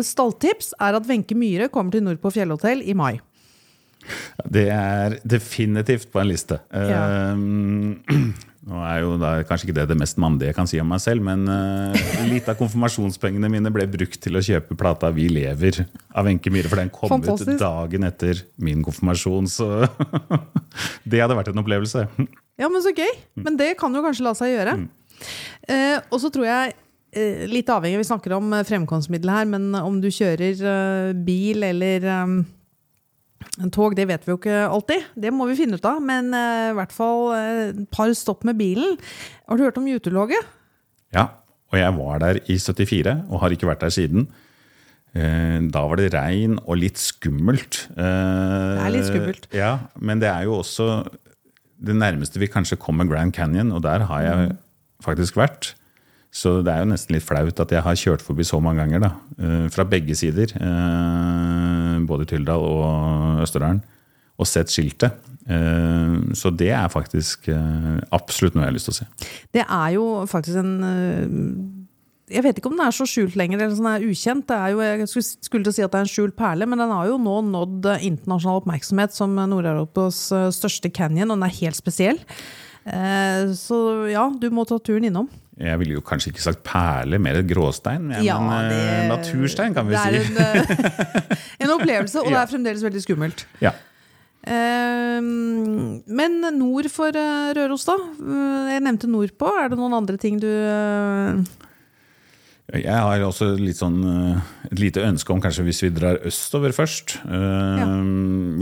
Stalltips 0.00 0.72
er 0.80 0.96
at 0.96 1.08
Wenche 1.08 1.36
Myhre 1.36 1.68
kommer 1.72 1.92
til 1.92 2.04
Nordpå 2.06 2.32
Fjellhotell 2.32 2.80
i 2.88 2.96
mai. 2.96 3.18
Det 4.50 4.64
er 4.72 5.18
definitivt 5.22 6.08
på 6.10 6.22
en 6.22 6.30
liste. 6.32 6.58
Ja. 6.72 7.02
Eh, 7.32 8.16
nå 8.68 8.80
er 8.86 9.00
jo 9.02 9.14
da 9.18 9.32
kanskje 9.46 9.68
ikke 9.68 9.76
det 9.80 9.88
det 9.90 9.98
mest 9.98 10.18
mandige 10.22 10.52
jeg 10.52 10.56
kan 10.56 10.68
si 10.70 10.78
om 10.82 10.88
meg 10.90 11.02
selv, 11.02 11.24
men 11.26 11.44
uh, 11.50 11.96
litt 12.30 12.46
av 12.50 12.58
konfirmasjonspengene 12.60 13.50
mine 13.50 13.72
ble 13.74 13.88
brukt 13.90 14.20
til 14.22 14.38
å 14.38 14.42
kjøpe 14.44 14.78
plata 14.78 15.10
'Vi 15.10 15.26
lever' 15.34 15.82
av 16.14 16.28
Wenche 16.28 16.52
Myhre, 16.54 16.70
for 16.70 16.78
den 16.78 16.92
kom 16.94 17.10
Fantastisk. 17.10 17.56
ut 17.56 17.62
dagen 17.62 18.06
etter 18.06 18.44
min 18.62 18.84
konfirmasjon, 18.86 19.50
så 19.50 19.68
det 21.10 21.22
hadde 21.24 21.38
vært 21.38 21.50
en 21.50 21.62
opplevelse. 21.62 22.06
Ja, 22.60 22.70
men 22.70 22.84
så 22.84 22.94
gøy! 22.94 23.10
Men 23.42 23.58
det 23.58 23.74
kan 23.80 23.94
jo 23.94 24.04
kanskje 24.04 24.28
la 24.28 24.34
seg 24.38 24.54
gjøre. 24.54 24.78
Eh, 25.70 25.98
og 26.10 26.22
så 26.22 26.30
tror 26.34 26.46
jeg, 26.46 26.76
litt 27.52 27.68
avhengig, 27.68 27.98
vi 28.00 28.08
snakker 28.08 28.32
om 28.38 28.52
eh, 28.56 28.64
fremkomstmiddel 28.64 29.30
her, 29.32 29.46
men 29.50 29.70
om 29.78 29.98
du 30.00 30.08
kjører 30.12 30.62
eh, 30.72 31.12
bil 31.26 31.62
eller 31.68 32.06
eh, 32.08 32.34
tog, 33.74 33.96
det 33.98 34.06
vet 34.08 34.24
vi 34.24 34.32
jo 34.32 34.38
ikke 34.40 34.62
alltid. 34.68 35.08
Det 35.20 35.32
må 35.34 35.44
vi 35.50 35.58
finne 35.58 35.76
ut 35.76 35.88
av. 35.88 35.98
Men 36.04 36.32
eh, 36.36 36.70
i 36.72 36.76
hvert 36.78 36.94
fall 36.96 37.26
eh, 37.36 37.64
et 37.74 37.82
par 37.92 38.12
stopp 38.16 38.46
med 38.48 38.56
bilen. 38.60 38.96
Har 39.48 39.58
du 39.60 39.66
hørt 39.66 39.80
om 39.80 39.88
Juteloget? 39.90 40.46
Ja, 41.12 41.26
og 41.72 41.76
jeg 41.80 41.92
var 41.98 42.22
der 42.22 42.40
i 42.48 42.56
74 42.60 43.18
og 43.28 43.42
har 43.44 43.52
ikke 43.52 43.68
vært 43.68 43.84
der 43.84 43.92
siden. 43.92 44.26
Eh, 45.12 45.58
Da 45.72 45.82
var 45.88 46.00
det 46.00 46.12
regn 46.14 46.56
og 46.64 46.78
litt 46.80 46.96
skummelt. 47.00 47.82
Det 47.92 48.08
er 48.86 48.94
litt 48.94 49.10
skummelt. 49.10 49.50
Ja, 49.52 49.74
men 50.00 50.22
det 50.24 50.30
er 50.32 50.46
jo 50.48 50.56
også 50.62 50.88
det 51.82 51.96
nærmeste 51.98 52.38
vi 52.40 52.46
kanskje 52.48 52.78
kommer 52.80 53.04
Grand 53.10 53.32
Canyon, 53.34 53.72
og 53.74 53.82
der 53.84 54.04
har 54.08 54.20
jeg 54.22 54.52
faktisk 55.02 55.36
vært. 55.36 55.72
Så 56.32 56.62
det 56.64 56.72
er 56.72 56.80
jo 56.80 56.88
nesten 56.94 57.12
litt 57.12 57.26
flaut 57.28 57.58
at 57.60 57.72
jeg 57.74 57.84
har 57.84 57.98
kjørt 58.00 58.22
forbi 58.24 58.44
så 58.48 58.56
mange 58.64 58.80
ganger, 58.80 59.02
da. 59.04 59.10
eh, 59.36 59.66
Fra 59.74 59.84
begge 59.84 60.14
sider. 60.16 60.54
eh, 60.56 61.98
Både 62.08 62.24
Tyldal 62.30 62.64
og 62.64 63.42
Østerdalen. 63.44 63.82
Og 64.40 64.48
sett 64.48 64.72
skiltet. 64.72 65.12
Eh, 65.44 66.14
så 66.38 66.48
det 66.56 66.70
er 66.72 66.88
faktisk 66.88 67.50
absolutt 68.10 68.56
noe 68.56 68.64
jeg 68.64 68.70
har 68.70 68.76
lyst 68.78 68.88
til 68.88 68.94
å 68.94 69.00
se. 69.02 69.06
Det 69.52 69.66
er 69.66 69.90
jo 69.98 70.06
faktisk 70.30 70.56
en 70.62 70.72
Jeg 72.32 72.42
vet 72.46 72.56
ikke 72.56 72.70
om 72.70 72.78
den 72.78 72.86
er 72.86 72.96
så 72.96 73.04
skjult 73.04 73.36
lenger, 73.36 73.60
eller 73.60 73.76
sånn 73.76 73.90
er 73.92 74.08
ukjent. 74.08 74.46
Det 74.48 74.56
er 74.56 74.72
jo, 74.72 74.80
jeg 74.80 75.08
skulle 75.44 75.66
til 75.66 75.72
å 75.74 75.76
si 75.76 75.84
at 75.84 75.92
det 75.92 76.00
er 76.00 76.06
en 76.06 76.14
skjult 76.14 76.36
perle, 76.38 76.64
men 76.64 76.80
den 76.80 76.94
har 76.96 77.10
jo 77.10 77.18
nå 77.20 77.42
nådd 77.50 77.90
internasjonal 78.00 78.62
oppmerksomhet 78.62 79.12
som 79.12 79.36
Nord-Europas 79.36 80.30
største 80.56 80.88
canyon, 80.88 81.28
og 81.28 81.36
den 81.36 81.44
er 81.50 81.58
helt 81.60 81.76
spesiell. 81.76 82.22
Så 83.52 83.76
ja, 84.08 84.30
du 84.32 84.48
må 84.48 84.64
ta 84.64 84.80
turen 84.80 85.04
innom. 85.10 85.28
Jeg 85.62 85.78
ville 85.78 85.94
jo 85.94 86.00
kanskje 86.02 86.32
ikke 86.32 86.42
sagt 86.42 86.64
perle, 86.66 87.18
mer 87.22 87.38
et 87.38 87.46
gråstein. 87.46 88.02
Men, 88.10 88.24
Ja, 88.26 88.38
men 88.42 88.66
eh, 88.66 88.74
det- 88.74 89.08
naturstein, 89.12 89.74
kan 89.76 89.86
vi 89.86 89.94
si. 89.96 90.10
det 90.10 90.20
er 90.20 90.24
si. 90.24 90.32
en, 90.32 90.38
øh, 90.42 91.36
en 91.68 91.70
opplevelse, 91.78 92.18
og 92.20 92.30
det 92.34 92.40
er 92.40 92.50
fremdeles 92.50 92.82
veldig 92.82 93.02
skummelt. 93.04 93.46
Ja. 93.62 93.70
Eh, 94.42 95.20
Men 95.22 96.40
nord 96.58 96.88
for 96.90 97.14
øh, 97.14 97.52
Røros, 97.54 97.84
da? 97.86 97.94
Eh, 98.18 98.72
Jeg 98.74 98.80
nevnte 98.82 99.06
nordpå. 99.06 99.52
Er 99.62 99.68
det 99.70 99.78
noen 99.78 99.94
andre 99.94 100.16
ting 100.18 100.40
du 100.42 100.48
Jeg 102.72 102.94
har 102.96 103.20
også 103.26 103.52
litt 103.60 103.76
sånn, 103.76 103.98
eh, 104.06 104.40
et 104.72 104.78
lite 104.80 105.02
ønske 105.04 105.30
om 105.34 105.40
kanskje 105.44 105.64
hvis 105.66 105.82
vi 105.84 105.90
drar 105.94 106.18
østover 106.26 106.72
først. 106.74 107.18
Ja. 107.28 107.86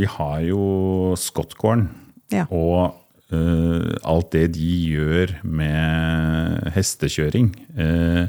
Vi 0.00 0.08
har 0.18 0.40
jo 0.48 1.14
Skottkorn 1.20 1.88
Ja. 2.32 2.44
og 2.50 2.96
eh, 3.34 3.96
alt 4.06 4.32
det 4.34 4.46
de 4.56 4.70
gjør 4.90 5.34
med 5.46 6.70
hestekjøring. 6.74 7.52
Uh, 7.76 8.26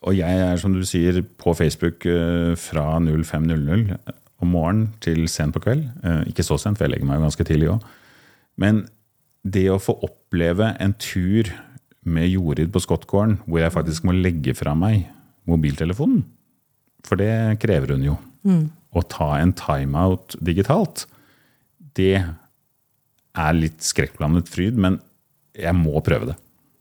og 0.00 0.16
jeg 0.16 0.40
er, 0.46 0.56
som 0.60 0.72
du 0.72 0.80
sier, 0.88 1.20
på 1.40 1.52
Facebook 1.56 2.06
uh, 2.08 2.56
fra 2.56 2.86
05.00 3.04 3.96
om 4.40 4.54
morgenen 4.54 4.86
til 5.04 5.26
sent 5.28 5.52
på 5.52 5.60
kveld. 5.60 5.84
Ikke 6.30 6.44
så 6.46 6.56
sent, 6.56 6.78
for 6.78 6.86
jeg 6.86 6.94
legger 6.94 7.08
meg 7.08 7.18
jo 7.18 7.26
ganske 7.26 7.44
tidlig 7.44 7.66
òg. 7.74 7.82
Men 8.56 8.86
det 9.44 9.66
å 9.68 9.80
få 9.80 9.98
oppleve 10.06 10.70
en 10.80 10.94
tur 10.96 11.50
med 12.08 12.30
Jorid 12.32 12.70
på 12.72 12.80
Skottgården, 12.80 13.42
hvor 13.44 13.60
jeg 13.60 13.74
faktisk 13.74 14.06
må 14.08 14.16
legge 14.16 14.54
fra 14.56 14.72
meg 14.72 15.10
mobiltelefonen, 15.48 16.22
for 17.04 17.20
det 17.20 17.60
krever 17.60 17.92
hun 17.92 18.06
jo, 18.06 18.16
å 18.96 19.02
ta 19.12 19.34
en 19.38 19.52
timeout 19.56 20.36
digitalt, 20.40 21.04
det 21.96 22.24
er 23.38 23.56
litt 23.56 23.84
skrekkblandet 23.84 24.50
fryd, 24.50 24.78
men 24.80 24.98
jeg 25.56 25.74
må 25.76 26.00
prøve 26.04 26.32
det. 26.32 26.38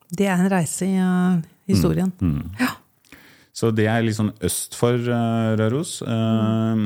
Det 0.10 0.30
er 0.30 0.40
en 0.40 0.52
reise 0.52 0.88
i 0.88 0.96
uh, 0.98 1.42
historien. 1.70 2.10
Så 3.54 3.70
det 3.76 3.90
er 3.92 4.02
litt 4.06 4.18
sånn 4.18 4.32
øst 4.46 4.78
for 4.78 4.96
uh, 4.96 5.54
Røros. 5.60 6.00
Eh, 6.06 6.86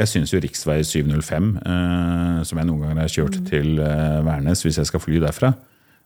jeg 0.00 0.08
syns 0.08 0.32
jo 0.32 0.40
rv. 0.40 0.48
705, 0.88 1.50
eh, 1.60 2.38
som 2.48 2.58
jeg 2.58 2.68
noen 2.68 2.86
ganger 2.86 3.02
har 3.04 3.12
kjørt 3.12 3.36
til 3.48 3.76
eh, 3.82 4.22
Værnes 4.24 4.64
hvis 4.64 4.80
jeg 4.80 4.88
skal 4.88 5.02
fly 5.04 5.20
derfra, 5.22 5.52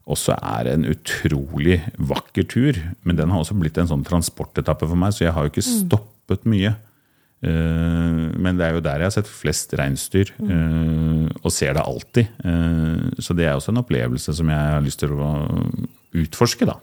også 0.07 0.37
er 0.37 0.73
en 0.73 0.87
utrolig 0.91 1.81
vakker 1.99 2.47
tur. 2.51 2.79
Men 3.07 3.19
den 3.19 3.33
har 3.33 3.43
også 3.43 3.57
blitt 3.59 3.79
en 3.79 3.91
sånn 3.91 4.05
transportetappe 4.07 4.87
for 4.87 4.99
meg, 4.99 5.15
så 5.15 5.27
jeg 5.27 5.35
har 5.35 5.47
jo 5.47 5.55
ikke 5.55 5.67
stoppet 5.67 6.47
mye. 6.47 6.77
Men 7.47 8.57
det 8.59 8.65
er 8.65 8.75
jo 8.75 8.83
der 8.83 9.03
jeg 9.03 9.11
har 9.11 9.15
sett 9.15 9.29
flest 9.31 9.75
reinsdyr, 9.79 10.31
eh, 10.41 11.16
og 11.43 11.53
ser 11.55 11.77
det 11.77 11.85
alltid. 11.85 12.29
Eh, 12.45 13.23
så 13.23 13.37
det 13.37 13.47
er 13.47 13.57
også 13.57 13.73
en 13.75 13.83
opplevelse 13.83 14.35
som 14.37 14.53
jeg 14.53 14.75
har 14.75 14.85
lyst 14.85 15.03
til 15.03 15.17
å 15.17 15.33
utforske, 16.17 16.69
da. 16.69 16.79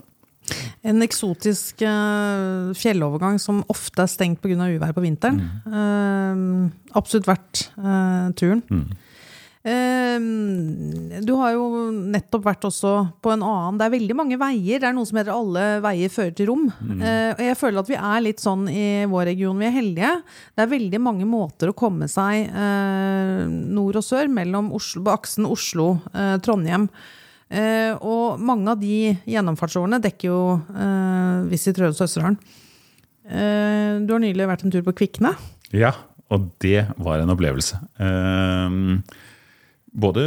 En 0.83 0.99
eksotisk 1.05 1.85
eh, 1.87 2.73
fjellovergang 2.75 3.39
som 3.39 3.61
ofte 3.71 4.03
er 4.03 4.11
stengt 4.11 4.41
pga. 4.43 4.67
uvær 4.75 4.91
på 4.95 5.03
vinteren. 5.05 5.39
Mm. 5.63 6.71
absolutt 6.93 7.29
verdt 7.29 7.69
eh, 7.79 8.27
turen. 8.35 8.63
Eh, 8.67 9.12
du 9.63 11.31
har 11.39 11.53
jo 11.55 11.67
nettopp 12.11 12.43
vært 12.49 12.65
også 12.67 12.89
på 13.23 13.31
en 13.31 13.45
annen 13.47 13.77
Det 13.79 13.85
er 13.85 13.93
veldig 13.93 14.17
mange 14.19 14.35
veier. 14.41 14.81
Det 14.81 14.89
er 14.89 14.95
noe 14.97 15.07
som 15.07 15.19
heter 15.21 15.31
'alle 15.31 15.79
veier 15.85 16.11
fører 16.11 16.35
til 16.35 16.49
rom'. 16.51 16.67
Eh, 16.99 17.31
og 17.31 17.39
jeg 17.39 17.57
føler 17.61 17.79
at 17.79 17.87
vi 17.87 17.95
er 17.95 18.25
litt 18.25 18.43
sånn 18.43 18.67
i 18.67 19.05
vår 19.07 19.25
region. 19.31 19.57
Vi 19.57 19.65
er 19.65 19.77
heldige. 19.79 20.13
Det 20.55 20.65
er 20.65 20.75
veldig 20.75 20.99
mange 20.99 21.25
måter 21.25 21.71
å 21.71 21.77
komme 21.79 22.09
seg 22.11 22.51
eh, 22.51 23.47
nord 23.47 23.95
og 23.95 24.03
sør 24.03 24.27
mellom 24.27 24.73
Oslo, 24.75 25.05
aksen 25.15 25.47
Oslo-Trondheim. 25.47 26.89
Eh, 27.49 27.93
og 28.01 28.39
mange 28.41 28.67
av 28.67 28.79
de 28.81 29.13
gjennomfartsårene 29.29 30.01
dekker 30.01 30.27
jo 30.27 30.61
eh, 30.75 31.49
Visit 31.51 31.77
Røde 31.77 31.95
Eh, 33.23 34.03
du 34.03 34.11
har 34.11 34.19
nylig 34.19 34.47
vært 34.49 34.65
en 34.65 34.73
tur 34.73 34.83
på 34.83 34.95
Kvikne. 34.99 35.33
Ja, 35.71 35.93
og 36.33 36.49
det 36.63 36.89
var 36.97 37.21
en 37.21 37.31
opplevelse. 37.31 37.79
Ehm, 38.03 39.03
både 39.93 40.23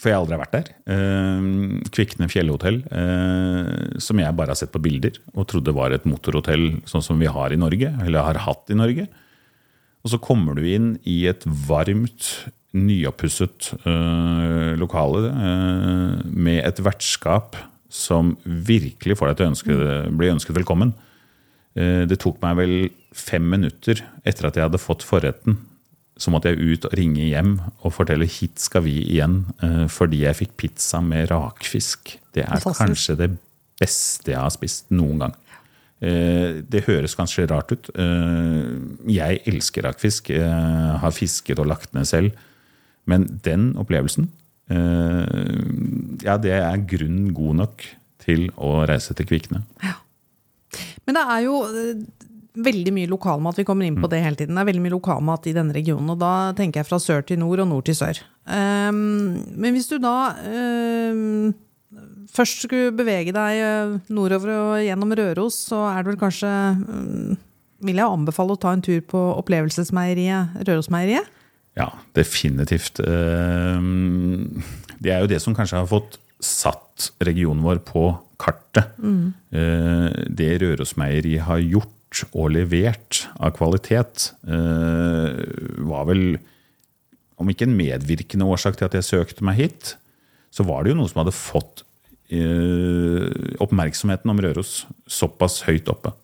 For 0.00 0.10
jeg 0.10 0.18
aldri 0.18 0.34
har 0.34 0.42
vært 0.42 0.56
der. 0.56 0.68
Eh, 0.90 1.46
Kvikne 1.94 2.28
fjellhotell, 2.30 2.80
eh, 2.90 3.98
som 4.02 4.18
jeg 4.18 4.36
bare 4.36 4.54
har 4.54 4.58
sett 4.58 4.74
på 4.74 4.82
bilder 4.82 5.16
og 5.34 5.46
trodde 5.50 5.74
var 5.76 5.94
et 5.94 6.06
motorhotell 6.08 6.80
sånn 6.88 7.04
som 7.04 7.18
vi 7.22 7.30
har 7.30 7.54
i 7.54 7.60
Norge, 7.60 7.92
eller 8.04 8.26
har 8.26 8.42
hatt 8.48 8.70
i 8.74 8.78
Norge. 8.78 9.06
Og 10.04 10.12
så 10.12 10.20
kommer 10.22 10.54
du 10.58 10.62
inn 10.66 10.96
i 11.08 11.26
et 11.30 11.44
varmt, 11.46 12.48
nyoppusset 12.76 13.70
eh, 13.88 14.74
lokale 14.78 15.30
eh, 15.32 16.24
med 16.28 16.60
et 16.68 16.82
vertskap 16.84 17.56
som 17.88 18.34
virkelig 18.44 19.16
får 19.16 19.30
deg 19.30 19.38
til 19.38 19.46
å 19.46 19.52
ønske, 19.54 19.76
bli 20.20 20.28
ønsket 20.34 20.58
velkommen. 20.58 20.92
Eh, 21.74 22.04
Det 22.04 22.18
tok 22.20 22.42
meg 22.44 22.58
vel 22.60 22.74
fem 23.16 23.48
minutter 23.48 24.02
etter 24.28 24.50
at 24.50 24.58
jeg 24.58 24.68
hadde 24.68 24.82
fått 24.82 25.06
forretten. 25.06 25.56
Så 26.18 26.32
måtte 26.34 26.50
jeg 26.50 26.58
ut 26.74 26.84
og 26.88 26.94
ringe 26.98 27.28
hjem 27.28 27.52
og 27.86 27.92
fortelle 27.94 28.26
hit 28.26 28.58
skal 28.58 28.82
vi 28.82 28.96
igjen, 29.14 29.44
eh, 29.62 29.84
fordi 29.86 30.24
jeg 30.24 30.34
fikk 30.40 30.56
pizza 30.58 30.98
med 31.00 31.28
rakfisk. 31.30 32.16
Det 32.34 32.42
er 32.42 32.58
Fantastisk. 32.58 32.80
kanskje 32.82 33.16
det 33.20 33.28
beste 33.78 34.32
jeg 34.32 34.40
har 34.42 34.50
spist 34.50 34.90
noen 34.90 35.18
gang. 35.22 35.34
Eh, 36.02 36.60
Det 36.68 36.84
høres 36.86 37.14
kanskje 37.14 37.46
rart 37.50 37.70
ut. 37.72 37.90
Eh, 37.94 39.08
Jeg 39.08 39.42
elsker 39.46 39.82
rakfisk. 39.86 40.30
Jeg 40.30 40.98
har 41.00 41.10
fisket 41.14 41.58
og 41.58 41.66
lagt 41.66 41.94
ned 41.94 42.04
selv. 42.06 42.32
Men 43.06 43.24
den 43.42 43.74
opplevelsen, 43.76 44.28
ja, 44.68 46.36
det 46.36 46.50
er 46.52 46.76
grunn 46.90 47.32
god 47.32 47.54
nok 47.56 47.84
til 48.20 48.50
å 48.58 48.84
reise 48.86 49.14
til 49.16 49.24
Kvikne. 49.24 49.62
Men 51.06 51.14
det 51.16 51.22
er 51.24 51.40
jo 51.46 51.54
veldig 52.56 52.92
mye 52.94 53.10
lokalmat. 53.10 53.58
Vi 53.60 53.64
kommer 53.68 53.86
inn 53.86 53.98
på 54.00 54.08
det 54.10 54.22
hele 54.24 54.38
tiden. 54.38 54.56
Det 54.56 54.62
er 54.62 54.68
veldig 54.70 54.82
mye 54.84 54.94
lokalmat 54.96 55.46
i 55.50 55.54
denne 55.56 55.74
regionen, 55.76 56.10
og 56.14 56.18
da 56.22 56.32
tenker 56.58 56.80
jeg 56.80 56.88
fra 56.88 56.98
sør 57.02 57.24
til 57.26 57.40
nord 57.42 57.62
og 57.64 57.68
nord 57.70 57.86
til 57.86 57.96
sør. 57.98 58.20
Um, 58.48 59.44
men 59.60 59.76
hvis 59.76 59.88
du 59.90 59.98
da 60.02 60.32
um, 60.48 61.52
først 62.34 62.64
skulle 62.64 62.94
bevege 62.96 63.32
deg 63.36 63.60
eh, 63.60 63.96
nordover 64.12 64.52
og 64.54 64.72
gjennom 64.84 65.12
Røros, 65.18 65.56
så 65.68 65.82
er 65.90 66.02
det 66.02 66.12
vel 66.12 66.20
kanskje 66.20 66.50
um, 66.84 67.36
Vil 67.84 68.00
jeg 68.00 68.10
anbefale 68.10 68.56
å 68.56 68.60
ta 68.60 68.72
en 68.74 68.82
tur 68.82 69.00
på 69.06 69.20
opplevelsesmeieriet 69.38 70.64
Rørosmeieriet? 70.66 71.28
Ja, 71.78 71.92
definitivt. 72.16 72.98
Eh, 73.00 73.84
Det 74.98 75.12
er 75.14 75.20
jo 75.22 75.30
det 75.30 75.38
som 75.44 75.54
kanskje 75.54 75.78
har 75.78 75.86
fått 75.86 76.18
satt 76.42 77.12
regionen 77.22 77.62
vår 77.62 77.78
på 77.86 78.08
kartet. 78.38 78.96
Eh, 78.98 80.08
Det 80.26 80.50
Rørosmeieriet 80.62 81.46
har 81.46 81.62
gjort 81.62 81.94
og 82.32 82.52
levert 82.54 83.26
av 83.38 83.52
kvalitet, 83.58 84.30
eh, 84.48 85.42
var 85.88 86.06
vel 86.08 86.38
om 87.38 87.50
ikke 87.50 87.68
en 87.68 87.76
medvirkende 87.78 88.48
årsak 88.48 88.78
til 88.78 88.88
at 88.88 88.96
jeg 88.98 89.06
søkte 89.06 89.44
meg 89.46 89.60
hit, 89.60 89.96
så 90.50 90.64
var 90.66 90.82
det 90.82 90.92
jo 90.92 90.98
noe 90.98 91.10
som 91.10 91.22
hadde 91.22 91.36
fått 91.36 91.84
eh, 92.32 93.28
oppmerksomheten 93.62 94.32
om 94.32 94.40
Røros 94.42 94.82
såpass 95.06 95.62
høyt 95.68 95.90
oppe. 95.92 96.14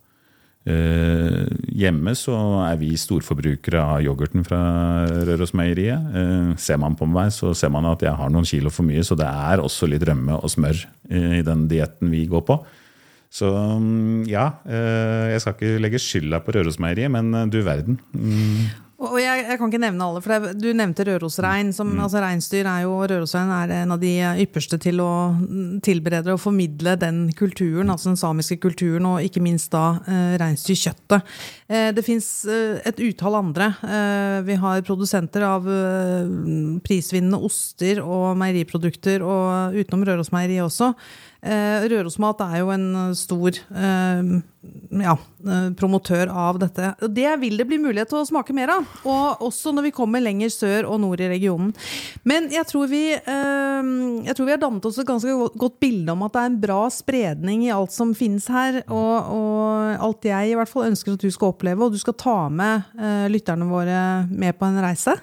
Eh, 0.65 1.45
hjemme 1.77 2.15
så 2.17 2.35
er 2.65 2.79
vi 2.81 2.95
storforbrukere 2.97 3.83
av 3.85 4.05
yoghurten 4.05 4.47
fra 4.47 4.61
Rørosmeieriet. 5.29 6.15
Eh, 6.17 6.55
ser 6.57 6.81
man 6.81 6.97
på 6.97 7.09
meg, 7.09 7.35
så 7.37 7.53
ser 7.57 7.73
man 7.75 7.85
at 7.91 8.03
jeg 8.05 8.17
har 8.17 8.33
noen 8.33 8.49
kilo 8.49 8.73
for 8.73 8.89
mye, 8.89 9.05
så 9.05 9.17
det 9.19 9.29
er 9.29 9.61
også 9.61 9.91
litt 9.91 10.07
rømme 10.09 10.39
og 10.41 10.53
smør 10.53 10.87
eh, 11.11 11.41
i 11.41 11.45
den 11.45 11.67
dietten 11.69 12.13
vi 12.13 12.25
går 12.31 12.47
på. 12.49 12.59
Så 13.35 13.51
mm, 13.51 14.25
ja, 14.31 14.47
eh, 14.63 15.33
jeg 15.33 15.43
skal 15.43 15.57
ikke 15.57 15.83
legge 15.83 16.01
skylda 16.03 16.39
på 16.45 16.55
Rørosmeieriet, 16.55 17.11
men 17.11 17.35
eh, 17.35 17.49
du 17.51 17.59
verden. 17.67 17.99
Mm, 18.15 18.69
Og 19.11 19.19
jeg, 19.21 19.45
jeg 19.45 19.59
kan 19.61 19.71
ikke 19.71 19.81
nevne 19.83 20.07
alle, 20.07 20.21
for 20.25 20.33
det, 20.33 20.55
du 20.63 20.69
nevnte 20.77 21.05
rørosrein. 21.09 21.73
Som, 21.77 21.93
altså 22.03 22.23
Reinsdyr 22.23 22.69
er 22.71 22.85
jo, 22.85 22.95
Rørosrein 23.11 23.53
er 23.55 23.75
en 23.83 23.95
av 23.95 24.01
de 24.03 24.13
ypperste 24.45 24.79
til 24.83 25.03
å 25.05 25.11
mm, 25.35 25.83
tilberede 25.85 26.35
og 26.35 26.43
formidle 26.43 26.97
den 27.01 27.27
kulturen, 27.37 27.93
altså 27.93 28.13
den 28.13 28.21
samiske 28.21 28.59
kulturen, 28.63 29.09
og 29.11 29.27
ikke 29.27 29.43
minst 29.45 29.73
da 29.75 29.99
eh, 30.09 30.37
reinsdyrkjøttet. 30.41 31.37
Eh, 31.69 31.91
det 31.97 32.07
fins 32.07 32.29
eh, 32.49 32.81
et 32.87 33.05
utall 33.05 33.39
andre. 33.41 33.71
Eh, 33.83 34.39
vi 34.49 34.59
har 34.63 34.87
produsenter 34.87 35.47
av 35.49 35.69
eh, 35.69 36.33
prisvinnende 36.85 37.43
oster 37.45 38.03
og 38.05 38.35
meieriprodukter, 38.41 39.25
og 39.25 39.79
utenom 39.79 40.09
Rørosmeieriet 40.09 40.67
også. 40.67 40.95
Eh, 41.45 41.85
Rørosmat 41.93 42.41
er 42.47 42.61
jo 42.63 42.71
en 42.73 42.87
stor 43.19 43.53
eh, 43.53 44.37
ja, 45.05 45.17
promotør 45.77 46.31
av 46.33 46.61
dette. 46.63 46.95
Og 47.05 47.13
Det 47.13 47.35
vil 47.43 47.59
det 47.61 47.67
bli 47.69 47.81
mulighet 47.83 48.13
til 48.13 48.23
å 48.23 48.29
smake 48.29 48.57
mer 48.57 48.73
av. 48.79 48.94
Og 49.05 49.43
også 49.45 49.73
når 49.75 49.89
vi 49.89 49.95
kommer 49.97 50.23
lenger 50.23 50.53
sør 50.53 50.87
og 50.89 51.01
nord 51.03 51.21
i 51.21 51.29
regionen. 51.29 51.75
Men 52.25 52.47
jeg 52.53 52.65
tror 52.71 52.89
vi, 52.89 53.03
eh, 53.13 53.91
jeg 54.25 54.37
tror 54.37 54.47
vi 54.49 54.55
har 54.55 54.63
dannet 54.63 54.87
oss 54.89 54.99
et 54.99 55.09
ganske 55.09 55.35
godt- 55.59 55.81
bilde 55.81 56.13
om 56.13 56.23
at 56.23 56.33
det 56.33 56.41
er 56.41 56.47
en 56.53 56.61
bra 56.61 56.81
spredning 56.89 57.65
i 57.67 57.73
alt 57.75 57.93
som 57.93 58.15
finnes 58.15 58.47
her. 58.49 58.83
Og, 58.89 59.35
og 59.35 59.99
alt 60.09 60.25
jeg 60.31 60.51
i 60.51 60.55
hvert 60.57 60.71
fall 60.71 60.89
ønsker 60.93 61.13
at 61.19 61.27
du 61.27 61.31
skal 61.31 61.53
oppleve, 61.53 61.85
og 61.85 61.93
du 61.93 61.99
skal 61.99 62.15
ta 62.15 62.49
med 62.49 62.85
eh, 62.99 63.27
lytterne 63.29 63.69
våre 63.69 64.01
med 64.31 64.57
på 64.59 64.71
en 64.71 64.81
reise. 64.81 65.17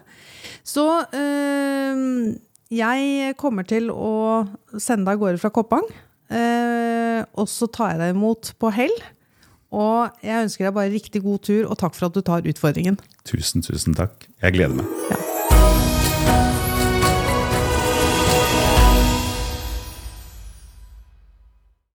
Så 0.63 0.85
eh, 1.15 2.37
jeg 2.71 3.35
kommer 3.39 3.67
til 3.67 3.89
å 3.91 4.45
sende 4.77 5.09
deg 5.09 5.17
av 5.17 5.23
gårde 5.25 5.41
fra 5.41 5.51
Koppang. 5.53 5.87
Eh, 6.31 7.25
og 7.35 7.49
så 7.51 7.67
tar 7.71 7.95
jeg 7.95 8.03
deg 8.03 8.13
imot 8.15 8.53
på 8.61 8.71
hell. 8.71 8.93
Og 9.71 10.23
jeg 10.25 10.47
ønsker 10.47 10.67
deg 10.67 10.75
bare 10.75 10.91
riktig 10.91 11.23
god 11.23 11.43
tur, 11.47 11.65
og 11.71 11.79
takk 11.79 11.95
for 11.95 12.09
at 12.09 12.15
du 12.15 12.23
tar 12.27 12.47
utfordringen. 12.47 12.99
Tusen, 13.27 13.63
tusen 13.63 13.95
takk. 13.95 14.27
Jeg 14.43 14.59
gleder 14.59 14.81
meg. 14.81 14.97
Ja. 15.11 15.30